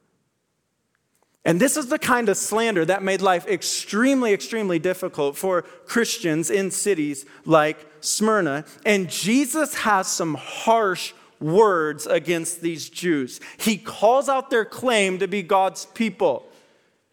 And 1.45 1.61
this 1.61 1.77
is 1.77 1.87
the 1.87 1.99
kind 1.99 2.27
of 2.27 2.37
slander 2.37 2.83
that 2.85 3.03
made 3.03 3.21
life 3.21 3.47
extremely, 3.47 4.33
extremely 4.33 4.79
difficult 4.79 5.37
for 5.37 5.61
Christians 5.61 6.49
in 6.49 6.71
cities 6.71 7.25
like 7.45 7.77
Smyrna. 8.01 8.65
And 8.83 9.09
Jesus 9.09 9.75
has 9.75 10.07
some 10.07 10.33
harsh 10.33 11.13
words 11.39 12.07
against 12.07 12.61
these 12.61 12.89
Jews. 12.89 13.39
He 13.57 13.77
calls 13.77 14.27
out 14.27 14.49
their 14.49 14.65
claim 14.65 15.19
to 15.19 15.27
be 15.27 15.43
God's 15.43 15.85
people. 15.85 16.47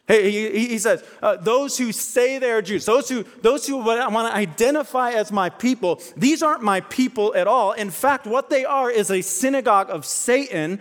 He, 0.09 0.69
he 0.69 0.79
says, 0.79 1.05
uh, 1.23 1.37
those 1.37 1.79
who 1.79 1.93
say 1.93 2.39
they 2.39 2.51
are 2.51 2.61
Jews, 2.61 2.85
those 2.85 3.09
who, 3.09 3.25
those 3.41 3.67
who 3.67 3.77
want 3.79 4.29
to 4.29 4.35
identify 4.35 5.13
as 5.13 5.31
my 5.31 5.49
people, 5.49 6.03
these 6.17 6.43
aren't 6.43 6.63
my 6.63 6.81
people 6.81 7.35
at 7.35 7.47
all. 7.47 7.73
In 7.73 7.91
fact, 7.91 8.27
what 8.27 8.51
they 8.51 8.65
are 8.65 8.91
is 8.91 9.11
a 9.11 9.23
synagogue 9.23 9.91
of 9.91 10.05
Satan 10.05 10.81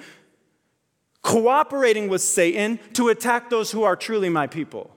cooperating 1.21 2.09
with 2.09 2.21
Satan 2.21 2.79
to 2.93 3.09
attack 3.09 3.49
those 3.49 3.71
who 3.71 3.83
are 3.83 3.95
truly 3.95 4.29
my 4.29 4.47
people. 4.47 4.95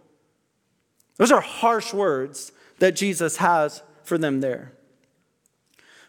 Those 1.16 1.32
are 1.32 1.40
harsh 1.40 1.92
words 1.92 2.52
that 2.78 2.96
Jesus 2.96 3.36
has 3.36 3.82
for 4.02 4.18
them 4.18 4.40
there. 4.40 4.72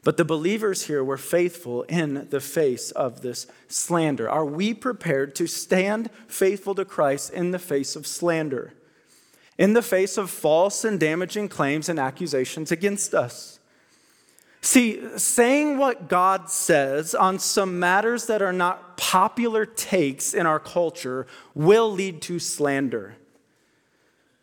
But 0.04 0.18
the 0.18 0.26
believers 0.26 0.84
here 0.84 1.04
were 1.04 1.18
faithful 1.18 1.82
in 1.84 2.28
the 2.30 2.40
face 2.40 2.92
of 2.92 3.22
this 3.22 3.48
slander. 3.68 4.30
Are 4.30 4.46
we 4.46 4.74
prepared 4.74 5.34
to 5.36 5.48
stand 5.48 6.12
faithful 6.28 6.76
to 6.76 6.86
Christ 6.86 7.34
in 7.34 7.52
the 7.52 7.60
face 7.60 7.96
of 7.96 8.06
slander? 8.06 8.74
In 9.58 9.74
the 9.74 9.82
face 9.82 10.18
of 10.18 10.30
false 10.30 10.84
and 10.86 11.00
damaging 11.00 11.50
claims 11.50 11.90
and 11.90 11.98
accusations 11.98 12.72
against 12.72 13.16
us? 13.16 13.60
See, 14.62 15.02
saying 15.18 15.78
what 15.78 16.08
God 16.08 16.50
says 16.50 17.16
on 17.16 17.40
some 17.40 17.80
matters 17.80 18.28
that 18.28 18.42
are 18.42 18.54
not 18.54 18.95
popular 19.16 19.66
takes 19.66 20.34
in 20.34 20.46
our 20.46 20.60
culture 20.60 21.26
will 21.54 21.90
lead 21.90 22.22
to 22.22 22.38
slander. 22.38 23.16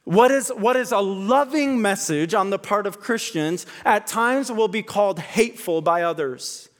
What 0.04 0.30
is, 0.30 0.48
what 0.48 0.76
is 0.76 0.92
a 0.92 0.98
loving 0.98 1.82
message 1.82 2.32
on 2.32 2.48
the 2.48 2.58
part 2.58 2.86
of 2.86 2.98
Christians 2.98 3.66
at 3.84 4.06
times 4.06 4.50
will 4.50 4.68
be 4.68 4.82
called 4.82 5.18
hateful 5.18 5.82
by 5.82 6.00
others. 6.00 6.70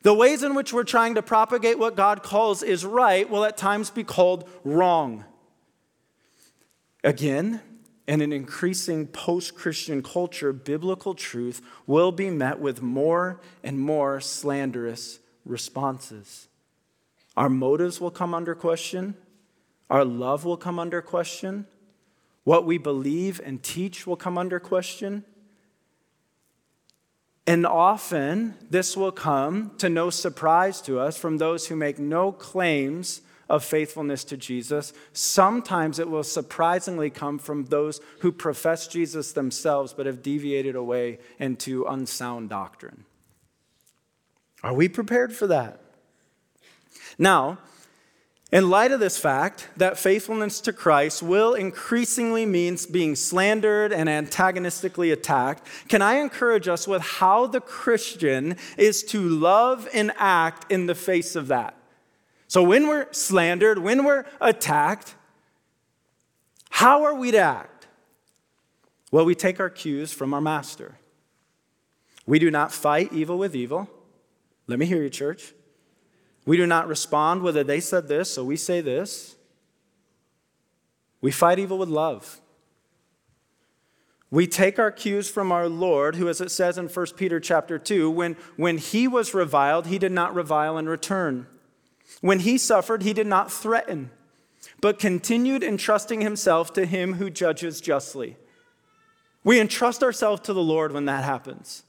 The 0.00 0.14
ways 0.14 0.42
in 0.42 0.54
which 0.54 0.72
we're 0.72 0.82
trying 0.82 1.14
to 1.16 1.20
propagate 1.20 1.78
what 1.78 1.94
God 1.94 2.22
calls 2.22 2.62
is 2.62 2.86
right 2.86 3.28
will 3.28 3.44
at 3.44 3.58
times 3.58 3.90
be 3.90 4.02
called 4.02 4.48
wrong. 4.64 5.26
Again, 7.04 7.60
in 8.08 8.22
an 8.22 8.32
increasing 8.32 9.06
post 9.06 9.54
Christian 9.54 10.02
culture, 10.02 10.54
biblical 10.54 11.12
truth 11.12 11.60
will 11.86 12.12
be 12.12 12.30
met 12.30 12.60
with 12.60 12.80
more 12.80 13.42
and 13.62 13.78
more 13.78 14.22
slanderous 14.22 15.18
responses. 15.44 16.46
Our 17.40 17.48
motives 17.48 18.02
will 18.02 18.10
come 18.10 18.34
under 18.34 18.54
question, 18.54 19.14
our 19.88 20.04
love 20.04 20.44
will 20.44 20.58
come 20.58 20.78
under 20.78 21.00
question. 21.00 21.66
What 22.44 22.66
we 22.66 22.76
believe 22.76 23.40
and 23.42 23.62
teach 23.62 24.06
will 24.06 24.16
come 24.16 24.36
under 24.36 24.60
question. 24.60 25.24
And 27.46 27.64
often, 27.64 28.56
this 28.68 28.94
will 28.94 29.10
come 29.10 29.72
to 29.78 29.88
no 29.88 30.10
surprise 30.10 30.82
to 30.82 31.00
us 31.00 31.16
from 31.16 31.38
those 31.38 31.68
who 31.68 31.76
make 31.76 31.98
no 31.98 32.30
claims 32.30 33.22
of 33.48 33.64
faithfulness 33.64 34.22
to 34.24 34.36
Jesus. 34.36 34.92
Sometimes 35.14 35.98
it 35.98 36.10
will 36.10 36.22
surprisingly 36.22 37.08
come 37.08 37.38
from 37.38 37.64
those 37.64 38.02
who 38.18 38.32
profess 38.32 38.86
Jesus 38.86 39.32
themselves 39.32 39.94
but 39.94 40.04
have 40.04 40.22
deviated 40.22 40.76
away 40.76 41.18
into 41.38 41.86
unsound 41.86 42.50
doctrine. 42.50 43.06
Are 44.62 44.74
we 44.74 44.90
prepared 44.90 45.34
for 45.34 45.46
that? 45.46 45.80
Now, 47.20 47.58
in 48.50 48.70
light 48.70 48.92
of 48.92 48.98
this 48.98 49.18
fact 49.18 49.68
that 49.76 49.98
faithfulness 49.98 50.58
to 50.62 50.72
Christ 50.72 51.22
will 51.22 51.52
increasingly 51.52 52.46
mean 52.46 52.78
being 52.90 53.14
slandered 53.14 53.92
and 53.92 54.08
antagonistically 54.08 55.10
attacked, 55.10 55.66
can 55.86 56.00
I 56.00 56.14
encourage 56.14 56.66
us 56.66 56.88
with 56.88 57.02
how 57.02 57.46
the 57.46 57.60
Christian 57.60 58.56
is 58.78 59.02
to 59.04 59.20
love 59.20 59.86
and 59.92 60.12
act 60.16 60.72
in 60.72 60.86
the 60.86 60.94
face 60.94 61.36
of 61.36 61.48
that? 61.48 61.76
So, 62.48 62.62
when 62.62 62.88
we're 62.88 63.12
slandered, 63.12 63.78
when 63.78 64.02
we're 64.02 64.24
attacked, 64.40 65.14
how 66.70 67.04
are 67.04 67.14
we 67.14 67.30
to 67.32 67.38
act? 67.38 67.86
Well, 69.12 69.26
we 69.26 69.34
take 69.34 69.60
our 69.60 69.70
cues 69.70 70.12
from 70.14 70.32
our 70.32 70.40
master. 70.40 70.96
We 72.26 72.38
do 72.38 72.50
not 72.50 72.72
fight 72.72 73.12
evil 73.12 73.36
with 73.36 73.54
evil. 73.54 73.90
Let 74.66 74.78
me 74.78 74.86
hear 74.86 75.02
you, 75.02 75.10
church. 75.10 75.52
We 76.46 76.56
do 76.56 76.66
not 76.66 76.88
respond 76.88 77.42
whether 77.42 77.62
they 77.62 77.80
said 77.80 78.08
this, 78.08 78.32
so 78.32 78.44
we 78.44 78.56
say 78.56 78.80
this. 78.80 79.36
We 81.20 81.30
fight 81.30 81.58
evil 81.58 81.78
with 81.78 81.88
love. 81.88 82.40
We 84.30 84.46
take 84.46 84.78
our 84.78 84.92
cues 84.92 85.28
from 85.28 85.50
our 85.50 85.68
Lord, 85.68 86.14
who, 86.14 86.28
as 86.28 86.40
it 86.40 86.50
says 86.50 86.78
in 86.78 86.86
1 86.86 87.06
Peter 87.16 87.40
chapter 87.40 87.78
2, 87.78 88.10
when, 88.10 88.36
when 88.56 88.78
he 88.78 89.08
was 89.08 89.34
reviled, 89.34 89.88
he 89.88 89.98
did 89.98 90.12
not 90.12 90.34
revile 90.34 90.78
in 90.78 90.88
return. 90.88 91.46
When 92.20 92.40
he 92.40 92.56
suffered, 92.56 93.02
he 93.02 93.12
did 93.12 93.26
not 93.26 93.52
threaten, 93.52 94.10
but 94.80 95.00
continued 95.00 95.64
entrusting 95.64 96.20
himself 96.20 96.72
to 96.74 96.86
him 96.86 97.14
who 97.14 97.28
judges 97.28 97.80
justly. 97.80 98.36
We 99.42 99.60
entrust 99.60 100.02
ourselves 100.02 100.42
to 100.42 100.52
the 100.52 100.62
Lord 100.62 100.92
when 100.92 101.06
that 101.06 101.24
happens. 101.24 101.82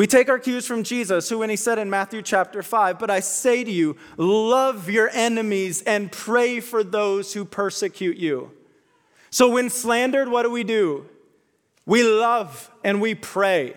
We 0.00 0.06
take 0.06 0.30
our 0.30 0.38
cues 0.38 0.64
from 0.64 0.82
Jesus, 0.82 1.28
who, 1.28 1.40
when 1.40 1.50
he 1.50 1.56
said 1.56 1.78
in 1.78 1.90
Matthew 1.90 2.22
chapter 2.22 2.62
5, 2.62 2.98
But 2.98 3.10
I 3.10 3.20
say 3.20 3.62
to 3.62 3.70
you, 3.70 3.98
love 4.16 4.88
your 4.88 5.10
enemies 5.12 5.82
and 5.82 6.10
pray 6.10 6.60
for 6.60 6.82
those 6.82 7.34
who 7.34 7.44
persecute 7.44 8.16
you. 8.16 8.50
So, 9.28 9.50
when 9.50 9.68
slandered, 9.68 10.30
what 10.30 10.44
do 10.44 10.50
we 10.50 10.64
do? 10.64 11.06
We 11.84 12.02
love 12.02 12.70
and 12.82 13.02
we 13.02 13.14
pray. 13.14 13.74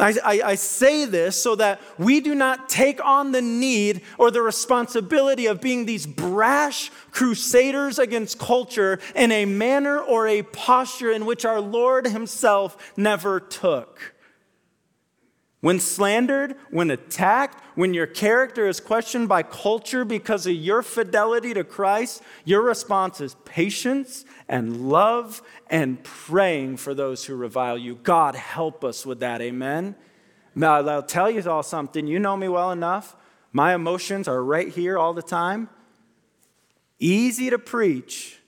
I, 0.00 0.16
I, 0.24 0.42
I, 0.42 0.54
say 0.56 1.04
this 1.04 1.40
so 1.40 1.54
that 1.54 1.80
we 1.96 2.18
do 2.18 2.34
not 2.34 2.68
take 2.68 3.00
on 3.04 3.30
the 3.30 3.42
need 3.42 4.00
or 4.18 4.32
the 4.32 4.42
responsibility 4.42 5.46
of 5.46 5.60
being 5.60 5.86
these 5.86 6.06
brash 6.06 6.90
crusaders 7.12 8.00
against 8.00 8.40
culture 8.40 8.98
in 9.14 9.30
a 9.30 9.44
manner 9.44 10.00
or 10.00 10.26
a 10.26 10.42
posture 10.42 11.12
in 11.12 11.24
which 11.24 11.44
our 11.44 11.60
Lord 11.60 12.08
Himself 12.08 12.92
never 12.96 13.38
took. 13.38 14.13
When 15.64 15.80
slandered, 15.80 16.56
when 16.68 16.90
attacked, 16.90 17.64
when 17.74 17.94
your 17.94 18.06
character 18.06 18.68
is 18.68 18.80
questioned 18.80 19.30
by 19.30 19.42
culture 19.44 20.04
because 20.04 20.46
of 20.46 20.52
your 20.52 20.82
fidelity 20.82 21.54
to 21.54 21.64
Christ, 21.64 22.22
your 22.44 22.60
response 22.60 23.18
is 23.22 23.34
patience 23.46 24.26
and 24.46 24.90
love 24.90 25.40
and 25.70 26.04
praying 26.04 26.76
for 26.76 26.92
those 26.92 27.24
who 27.24 27.34
revile 27.34 27.78
you. 27.78 27.94
God, 27.94 28.34
help 28.34 28.84
us 28.84 29.06
with 29.06 29.20
that. 29.20 29.40
Amen. 29.40 29.96
Now, 30.54 30.86
I'll 30.86 31.02
tell 31.02 31.30
you 31.30 31.42
all 31.50 31.62
something. 31.62 32.06
You 32.06 32.18
know 32.18 32.36
me 32.36 32.48
well 32.48 32.70
enough. 32.70 33.16
My 33.50 33.74
emotions 33.74 34.28
are 34.28 34.44
right 34.44 34.68
here 34.68 34.98
all 34.98 35.14
the 35.14 35.22
time. 35.22 35.70
Easy 36.98 37.48
to 37.48 37.58
preach, 37.58 38.38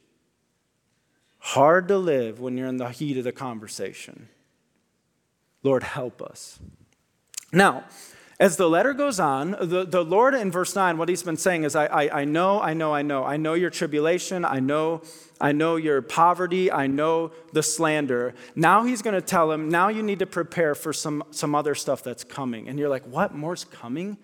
hard 1.38 1.88
to 1.88 1.96
live 1.96 2.40
when 2.40 2.58
you're 2.58 2.68
in 2.68 2.76
the 2.76 2.90
heat 2.90 3.16
of 3.16 3.24
the 3.24 3.32
conversation. 3.32 4.28
Lord, 5.62 5.82
help 5.82 6.20
us. 6.20 6.58
Now, 7.56 7.84
as 8.38 8.58
the 8.58 8.68
letter 8.68 8.92
goes 8.92 9.18
on, 9.18 9.52
the, 9.58 9.86
the 9.86 10.04
Lord 10.04 10.34
in 10.34 10.50
verse 10.52 10.76
9, 10.76 10.98
what 10.98 11.08
he's 11.08 11.22
been 11.22 11.38
saying 11.38 11.64
is, 11.64 11.74
I, 11.74 11.86
I, 11.86 12.20
I 12.20 12.24
know, 12.26 12.60
I 12.60 12.74
know, 12.74 12.92
I 12.92 13.00
know. 13.00 13.24
I 13.24 13.38
know 13.38 13.54
your 13.54 13.70
tribulation. 13.70 14.44
I 14.44 14.60
know, 14.60 15.00
I 15.40 15.52
know 15.52 15.76
your 15.76 16.02
poverty. 16.02 16.70
I 16.70 16.86
know 16.86 17.32
the 17.54 17.62
slander. 17.62 18.34
Now 18.54 18.84
he's 18.84 19.00
going 19.00 19.14
to 19.14 19.22
tell 19.22 19.50
him, 19.50 19.70
now 19.70 19.88
you 19.88 20.02
need 20.02 20.18
to 20.18 20.26
prepare 20.26 20.74
for 20.74 20.92
some, 20.92 21.24
some 21.30 21.54
other 21.54 21.74
stuff 21.74 22.02
that's 22.02 22.24
coming. 22.24 22.68
And 22.68 22.78
you're 22.78 22.90
like, 22.90 23.04
what 23.04 23.34
more's 23.34 23.64
coming? 23.64 24.18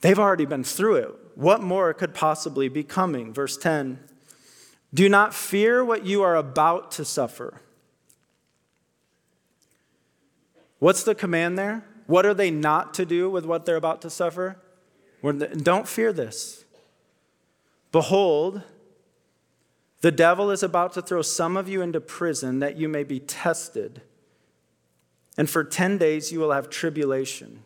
They've 0.00 0.18
already 0.18 0.46
been 0.46 0.64
through 0.64 0.96
it. 0.96 1.10
What 1.34 1.60
more 1.60 1.92
could 1.92 2.14
possibly 2.14 2.70
be 2.70 2.82
coming? 2.82 3.34
Verse 3.34 3.58
10 3.58 3.98
Do 4.94 5.06
not 5.06 5.34
fear 5.34 5.84
what 5.84 6.06
you 6.06 6.22
are 6.22 6.34
about 6.34 6.92
to 6.92 7.04
suffer. 7.04 7.60
What's 10.78 11.02
the 11.02 11.14
command 11.14 11.58
there? 11.58 11.84
What 12.06 12.24
are 12.24 12.34
they 12.34 12.50
not 12.50 12.94
to 12.94 13.04
do 13.04 13.28
with 13.28 13.44
what 13.44 13.66
they're 13.66 13.76
about 13.76 14.00
to 14.02 14.10
suffer? 14.10 14.58
Don't 15.22 15.88
fear 15.88 16.12
this. 16.12 16.64
Behold, 17.92 18.62
the 20.00 20.12
devil 20.12 20.50
is 20.50 20.62
about 20.62 20.92
to 20.94 21.02
throw 21.02 21.22
some 21.22 21.56
of 21.56 21.68
you 21.68 21.82
into 21.82 22.00
prison 22.00 22.60
that 22.60 22.76
you 22.76 22.88
may 22.88 23.02
be 23.02 23.18
tested. 23.18 24.02
And 25.36 25.50
for 25.50 25.64
10 25.64 25.98
days 25.98 26.30
you 26.32 26.38
will 26.38 26.52
have 26.52 26.70
tribulation. 26.70 27.64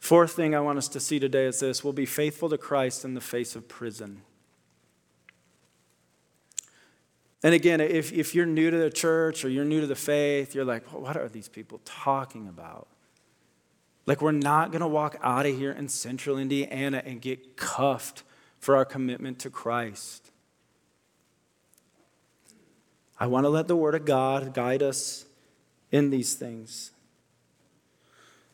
Fourth 0.00 0.32
thing 0.32 0.54
I 0.54 0.60
want 0.60 0.78
us 0.78 0.88
to 0.88 1.00
see 1.00 1.20
today 1.20 1.46
is 1.46 1.60
this 1.60 1.84
we'll 1.84 1.92
be 1.92 2.06
faithful 2.06 2.48
to 2.48 2.58
Christ 2.58 3.04
in 3.04 3.14
the 3.14 3.20
face 3.20 3.54
of 3.54 3.68
prison. 3.68 4.22
And 7.42 7.54
again, 7.54 7.80
if, 7.80 8.12
if 8.12 8.34
you're 8.34 8.46
new 8.46 8.70
to 8.70 8.76
the 8.76 8.90
church 8.90 9.44
or 9.44 9.48
you're 9.48 9.64
new 9.64 9.80
to 9.80 9.86
the 9.86 9.96
faith, 9.96 10.54
you're 10.54 10.64
like, 10.64 10.92
what 10.92 11.16
are 11.16 11.28
these 11.28 11.48
people 11.48 11.80
talking 11.84 12.48
about? 12.48 12.86
Like, 14.06 14.20
we're 14.20 14.32
not 14.32 14.72
going 14.72 14.80
to 14.80 14.88
walk 14.88 15.16
out 15.22 15.46
of 15.46 15.56
here 15.56 15.72
in 15.72 15.88
central 15.88 16.38
Indiana 16.38 17.02
and 17.04 17.20
get 17.20 17.56
cuffed 17.56 18.24
for 18.58 18.76
our 18.76 18.84
commitment 18.84 19.38
to 19.40 19.50
Christ. 19.50 20.30
I 23.18 23.26
want 23.26 23.44
to 23.44 23.48
let 23.50 23.68
the 23.68 23.76
Word 23.76 23.94
of 23.94 24.04
God 24.04 24.52
guide 24.52 24.82
us 24.82 25.26
in 25.90 26.10
these 26.10 26.34
things. 26.34 26.90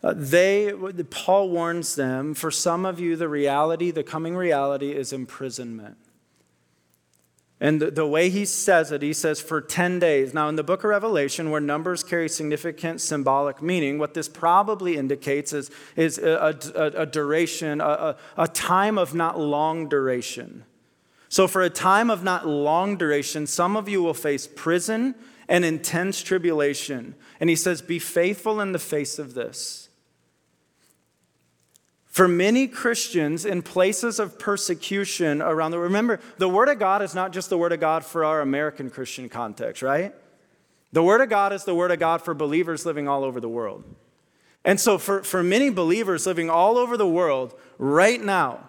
Uh, 0.03 0.13
they, 0.17 0.73
Paul 1.11 1.49
warns 1.51 1.97
them, 1.97 2.35
for 2.35 2.51
some 2.51 2.85
of 2.85 3.01
you, 3.01 3.17
the 3.17 3.29
reality, 3.29 3.91
the 3.91 4.05
coming 4.05 4.37
reality 4.37 4.93
is 4.93 5.13
imprisonment. 5.13 5.97
And 7.59 7.81
the, 7.81 8.07
way 8.07 8.29
he 8.29 8.45
says 8.45 8.93
it, 8.93 9.01
he 9.01 9.15
says 9.15 9.41
for 9.41 9.63
10 9.63 9.99
days. 9.99 10.35
Now, 10.35 10.51
in 10.51 10.57
the 10.57 10.63
book 10.63 10.85
of 10.85 10.91
Revelation, 10.91 11.51
where 11.51 11.61
numbers 11.61 12.05
carry 12.05 12.29
significant 12.29 13.01
symbolic 13.01 13.63
meaning, 13.63 13.99
what 13.99 14.13
this 14.13 14.29
probably 14.29 14.99
indicates 14.99 15.55
is, 15.55 15.71
is 15.97 16.19
a, 16.19 16.55
a, 16.75 17.03
a 17.03 17.07
duration, 17.07 17.81
a, 17.81 18.17
a 18.37 18.47
time 18.47 18.99
of 18.99 19.15
not 19.15 19.41
long 19.41 19.89
duration. 19.89 20.65
So, 21.31 21.49
for 21.49 21.63
a 21.63 21.71
time 21.71 22.11
of 22.11 22.23
not 22.23 22.47
long 22.47 22.99
duration, 22.99 23.47
some 23.47 23.75
of 23.75 23.89
you 23.89 24.03
will 24.03 24.15
face 24.15 24.47
prison 24.47 25.15
and 25.49 25.65
intense 25.65 26.23
tribulation. 26.23 27.15
And 27.41 27.49
he 27.49 27.57
says, 27.57 27.81
Be 27.81 27.99
faithful 27.99 28.61
in 28.61 28.73
the 28.73 28.79
face 28.79 29.19
of 29.19 29.33
this. 29.33 29.86
For 32.17 32.27
many 32.27 32.67
Christians 32.67 33.45
in 33.45 33.61
places 33.61 34.19
of 34.19 34.39
persecution 34.39 35.43
around 35.43 35.71
the 35.71 35.77
world, 35.77 35.91
remember, 35.91 36.19
the 36.39 36.49
Word 36.49 36.71
of 36.71 36.79
God 36.79 37.03
is 37.03 37.15
not 37.15 37.31
just 37.31 37.51
the 37.51 37.59
Word 37.59 37.73
of 37.73 37.81
God 37.81 38.07
for 38.07 38.25
our 38.25 38.41
American 38.41 38.89
Christian 38.89 39.29
context, 39.29 39.83
right? 39.83 40.15
The 40.93 41.03
Word 41.03 41.21
of 41.21 41.29
God 41.29 41.53
is 41.53 41.65
the 41.65 41.75
Word 41.75 41.91
of 41.91 41.99
God 41.99 42.23
for 42.23 42.33
believers 42.33 42.87
living 42.87 43.07
all 43.07 43.23
over 43.23 43.39
the 43.39 43.51
world. 43.51 43.85
And 44.65 44.81
so, 44.81 44.97
for, 44.97 45.23
for 45.25 45.43
many 45.43 45.69
believers 45.69 46.27
living 46.27 46.49
all 46.49 46.79
over 46.79 46.97
the 46.97 47.07
world 47.07 47.55
right 47.77 48.23
now, 48.23 48.67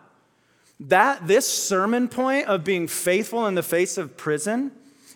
that 0.82 1.26
this 1.26 1.48
sermon 1.48 2.10
point 2.10 2.48
of 2.48 2.66
being 2.66 2.86
faithful 2.86 3.48
in 3.48 3.56
the 3.56 3.64
face 3.64 3.98
of 3.98 4.18
prison 4.18 4.74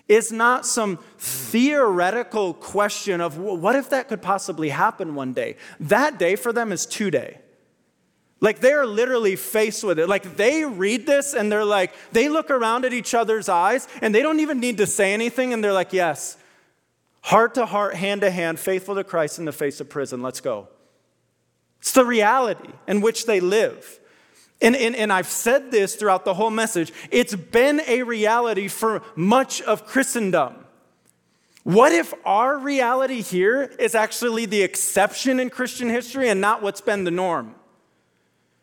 is 0.07 0.31
not 0.31 0.65
some 0.65 0.99
theoretical 1.17 2.53
question 2.53 3.19
of 3.19 3.37
what 3.37 3.75
if 3.75 3.89
that 3.89 4.07
could 4.07 4.21
possibly 4.21 4.69
happen 4.69 5.15
one 5.15 5.33
day. 5.33 5.57
That 5.81 6.17
day 6.17 6.37
for 6.37 6.53
them 6.53 6.71
is 6.71 6.85
today. 6.85 7.39
Like 8.41 8.59
they're 8.59 8.87
literally 8.87 9.35
faced 9.35 9.83
with 9.83 9.99
it. 9.99 10.09
Like 10.09 10.35
they 10.35 10.65
read 10.65 11.05
this 11.05 11.35
and 11.35 11.51
they're 11.51 11.63
like, 11.63 11.93
they 12.11 12.27
look 12.27 12.49
around 12.49 12.85
at 12.85 12.91
each 12.91 13.13
other's 13.13 13.47
eyes 13.47 13.87
and 14.01 14.13
they 14.13 14.23
don't 14.23 14.39
even 14.39 14.59
need 14.59 14.77
to 14.77 14.87
say 14.87 15.13
anything 15.13 15.53
and 15.53 15.63
they're 15.63 15.71
like, 15.71 15.93
yes, 15.93 16.37
heart 17.21 17.53
to 17.53 17.67
heart, 17.67 17.93
hand 17.93 18.21
to 18.21 18.31
hand, 18.31 18.59
faithful 18.59 18.95
to 18.95 19.03
Christ 19.03 19.37
in 19.37 19.45
the 19.45 19.51
face 19.51 19.79
of 19.79 19.89
prison. 19.89 20.23
Let's 20.23 20.41
go. 20.41 20.67
It's 21.79 21.91
the 21.91 22.05
reality 22.05 22.71
in 22.87 23.01
which 23.01 23.27
they 23.27 23.39
live. 23.39 23.99
And, 24.59 24.75
and, 24.75 24.95
and 24.95 25.13
I've 25.13 25.27
said 25.27 25.71
this 25.71 25.95
throughout 25.95 26.25
the 26.25 26.33
whole 26.33 26.51
message. 26.51 26.91
It's 27.11 27.35
been 27.35 27.81
a 27.87 28.01
reality 28.03 28.67
for 28.67 29.03
much 29.15 29.61
of 29.61 29.85
Christendom. 29.85 30.55
What 31.63 31.91
if 31.91 32.11
our 32.25 32.57
reality 32.57 33.21
here 33.21 33.71
is 33.77 33.93
actually 33.93 34.47
the 34.47 34.63
exception 34.63 35.39
in 35.39 35.51
Christian 35.51 35.89
history 35.89 36.27
and 36.29 36.41
not 36.41 36.63
what's 36.63 36.81
been 36.81 37.03
the 37.03 37.11
norm? 37.11 37.55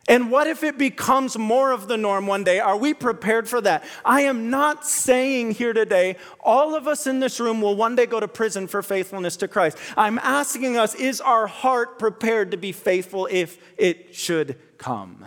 And 0.09 0.31
what 0.31 0.47
if 0.47 0.63
it 0.65 0.79
becomes 0.79 1.37
more 1.37 1.71
of 1.71 1.87
the 1.87 1.99
norm 1.99 2.27
one 2.27 2.43
day? 2.43 2.61
Are 2.61 2.79
we 2.79 2.95
prepared 2.95 3.47
for 3.47 3.61
that? 3.61 3.85
I 4.07 4.23
am 4.23 4.49
not 4.49 4.87
saying 4.87 5.51
here 5.53 5.75
today, 5.75 6.17
all 6.41 6.75
of 6.75 6.89
us 6.89 7.07
in 7.07 7.21
this 7.21 7.39
room 7.39 7.61
will 7.61 7.77
one 7.77 7.95
day 7.95 8.07
go 8.07 8.19
to 8.19 8.27
prison 8.27 8.67
for 8.67 8.83
faithfulness 8.83 9.37
to 9.37 9.49
Christ. 9.49 9.77
I'm 9.99 10.19
asking 10.21 10.79
us, 10.79 10.95
is 10.95 11.21
our 11.21 11.47
heart 11.47 11.99
prepared 11.99 12.53
to 12.53 12.57
be 12.57 12.73
faithful 12.73 13.29
if 13.31 13.59
it 13.77 14.15
should 14.15 14.59
come? 14.79 15.27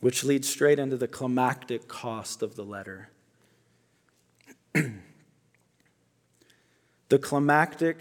Which 0.00 0.24
leads 0.24 0.48
straight 0.48 0.78
into 0.78 0.96
the 0.96 1.08
climactic 1.08 1.88
cost 1.88 2.42
of 2.42 2.56
the 2.56 2.64
letter. 2.64 3.10
the 7.10 7.18
climactic 7.20 7.98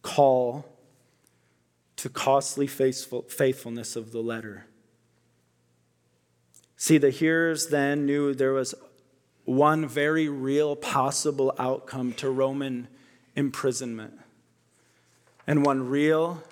call 0.00 0.64
to 2.00 2.08
costly 2.08 2.66
faithful, 2.66 3.20
faithfulness 3.28 3.94
of 3.94 4.10
the 4.10 4.22
letter. 4.22 4.64
See, 6.74 6.96
the 6.96 7.10
hearers 7.10 7.66
then 7.66 8.06
knew 8.06 8.32
there 8.32 8.54
was 8.54 8.74
one 9.44 9.86
very 9.86 10.26
real 10.26 10.76
possible 10.76 11.54
outcome 11.58 12.14
to 12.14 12.30
Roman 12.30 12.88
imprisonment. 13.36 14.18
And 15.46 15.62
one 15.62 15.90
real 15.90 16.42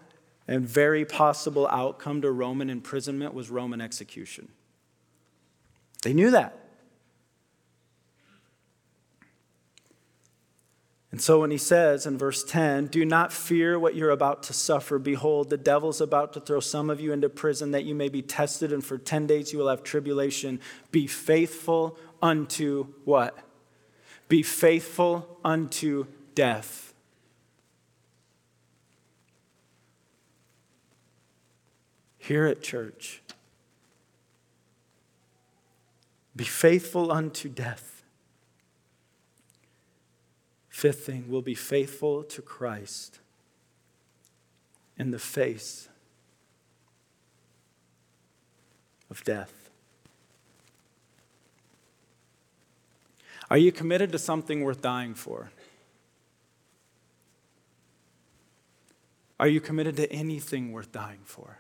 and 0.47 0.69
very 0.69 1.07
possible 1.07 1.67
outcome 1.69 2.21
to 2.21 2.31
Roman 2.31 2.69
imprisonment 2.69 3.33
was 3.33 3.49
Roman 3.49 3.81
execution. 3.81 4.49
They 6.03 6.13
knew 6.13 6.31
that. 6.31 6.58
And 11.11 11.23
so 11.23 11.41
when 11.41 11.51
he 11.51 11.59
says 11.59 12.05
in 12.05 12.19
verse 12.19 12.45
10, 12.45 12.87
Do 12.89 13.05
not 13.05 13.33
fear 13.33 13.79
what 13.79 13.95
you're 13.95 14.11
about 14.11 14.43
to 14.45 14.53
suffer. 14.53 14.99
Behold, 14.99 15.49
the 15.49 15.57
devil's 15.57 16.01
about 16.01 16.35
to 16.35 16.41
throw 16.41 16.61
some 16.61 16.91
of 16.91 17.01
you 17.01 17.13
into 17.13 17.31
prison 17.31 17.71
that 17.71 17.85
you 17.85 17.95
may 17.95 18.11
be 18.11 18.21
tested, 18.21 18.73
and 18.73 18.85
for 18.85 18.99
10 18.99 19.27
days 19.27 19.53
you 19.53 19.59
will 19.59 19.69
have 19.69 19.83
tribulation. 19.83 20.61
Be 20.91 21.07
faithful 21.07 21.99
unto 22.21 22.89
what? 23.05 23.39
Be 24.29 24.43
faithful 24.43 25.39
unto 25.43 26.07
death. 26.35 26.93
Here 32.19 32.45
at 32.45 32.63
church, 32.63 33.23
be 36.37 36.45
faithful 36.45 37.11
unto 37.11 37.49
death. 37.49 37.98
Fifth 40.79 41.07
thing, 41.07 41.25
we'll 41.27 41.43
be 41.43 41.57
faithful 41.57 42.23
to 42.23 42.41
Christ 42.41 43.19
in 44.97 45.11
the 45.11 45.19
face 45.19 45.89
of 49.11 49.25
death. 49.25 49.71
Are 53.51 53.59
you 53.59 53.73
committed 53.73 54.13
to 54.13 54.21
something 54.21 54.63
worth 54.63 54.81
dying 54.81 55.15
for? 55.15 55.51
Are 59.41 59.49
you 59.49 59.61
committed 59.61 59.97
to 59.97 60.13
anything 60.13 60.71
worth 60.71 60.93
dying 60.93 61.23
for? 61.25 61.59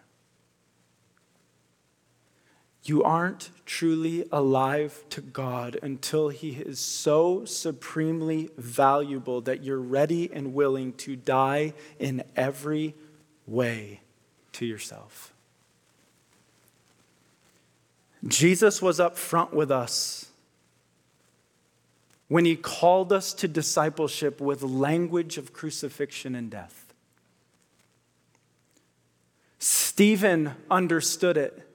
You 2.88 3.02
aren't 3.02 3.50
truly 3.66 4.26
alive 4.32 5.04
to 5.10 5.20
God 5.20 5.76
until 5.82 6.30
He 6.30 6.52
is 6.52 6.80
so 6.80 7.44
supremely 7.44 8.48
valuable 8.56 9.42
that 9.42 9.62
you're 9.62 9.78
ready 9.78 10.32
and 10.32 10.54
willing 10.54 10.94
to 10.94 11.14
die 11.14 11.74
in 11.98 12.24
every 12.34 12.94
way 13.46 14.00
to 14.52 14.64
yourself. 14.64 15.34
Jesus 18.26 18.80
was 18.80 18.98
up 18.98 19.18
front 19.18 19.52
with 19.52 19.70
us 19.70 20.30
when 22.28 22.46
He 22.46 22.56
called 22.56 23.12
us 23.12 23.34
to 23.34 23.46
discipleship 23.46 24.40
with 24.40 24.62
language 24.62 25.36
of 25.36 25.52
crucifixion 25.52 26.34
and 26.34 26.50
death. 26.50 26.94
Stephen 29.58 30.54
understood 30.70 31.36
it 31.36 31.67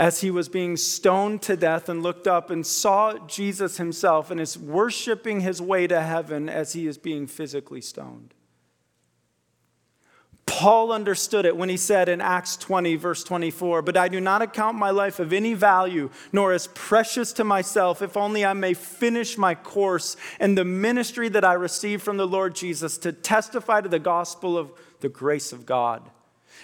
as 0.00 0.22
he 0.22 0.30
was 0.30 0.48
being 0.48 0.78
stoned 0.78 1.42
to 1.42 1.54
death 1.54 1.86
and 1.90 2.02
looked 2.02 2.26
up 2.26 2.48
and 2.48 2.66
saw 2.66 3.18
Jesus 3.26 3.76
himself 3.76 4.30
and 4.30 4.40
is 4.40 4.56
worshiping 4.56 5.40
his 5.40 5.60
way 5.60 5.86
to 5.86 6.00
heaven 6.00 6.48
as 6.48 6.72
he 6.72 6.86
is 6.86 6.96
being 6.96 7.26
physically 7.26 7.82
stoned. 7.82 8.32
Paul 10.46 10.90
understood 10.90 11.44
it 11.44 11.54
when 11.54 11.68
he 11.68 11.76
said 11.76 12.08
in 12.08 12.22
Acts 12.22 12.56
20, 12.56 12.96
verse 12.96 13.22
24, 13.24 13.82
But 13.82 13.98
I 13.98 14.08
do 14.08 14.22
not 14.22 14.40
account 14.40 14.78
my 14.78 14.88
life 14.88 15.20
of 15.20 15.34
any 15.34 15.52
value, 15.52 16.08
nor 16.32 16.54
as 16.54 16.68
precious 16.68 17.34
to 17.34 17.44
myself, 17.44 18.00
if 18.00 18.16
only 18.16 18.42
I 18.42 18.54
may 18.54 18.72
finish 18.72 19.36
my 19.36 19.54
course 19.54 20.16
and 20.38 20.56
the 20.56 20.64
ministry 20.64 21.28
that 21.28 21.44
I 21.44 21.52
received 21.52 22.02
from 22.02 22.16
the 22.16 22.26
Lord 22.26 22.54
Jesus 22.54 22.96
to 22.98 23.12
testify 23.12 23.82
to 23.82 23.88
the 23.90 23.98
gospel 23.98 24.56
of 24.56 24.72
the 25.00 25.10
grace 25.10 25.52
of 25.52 25.66
God. 25.66 26.08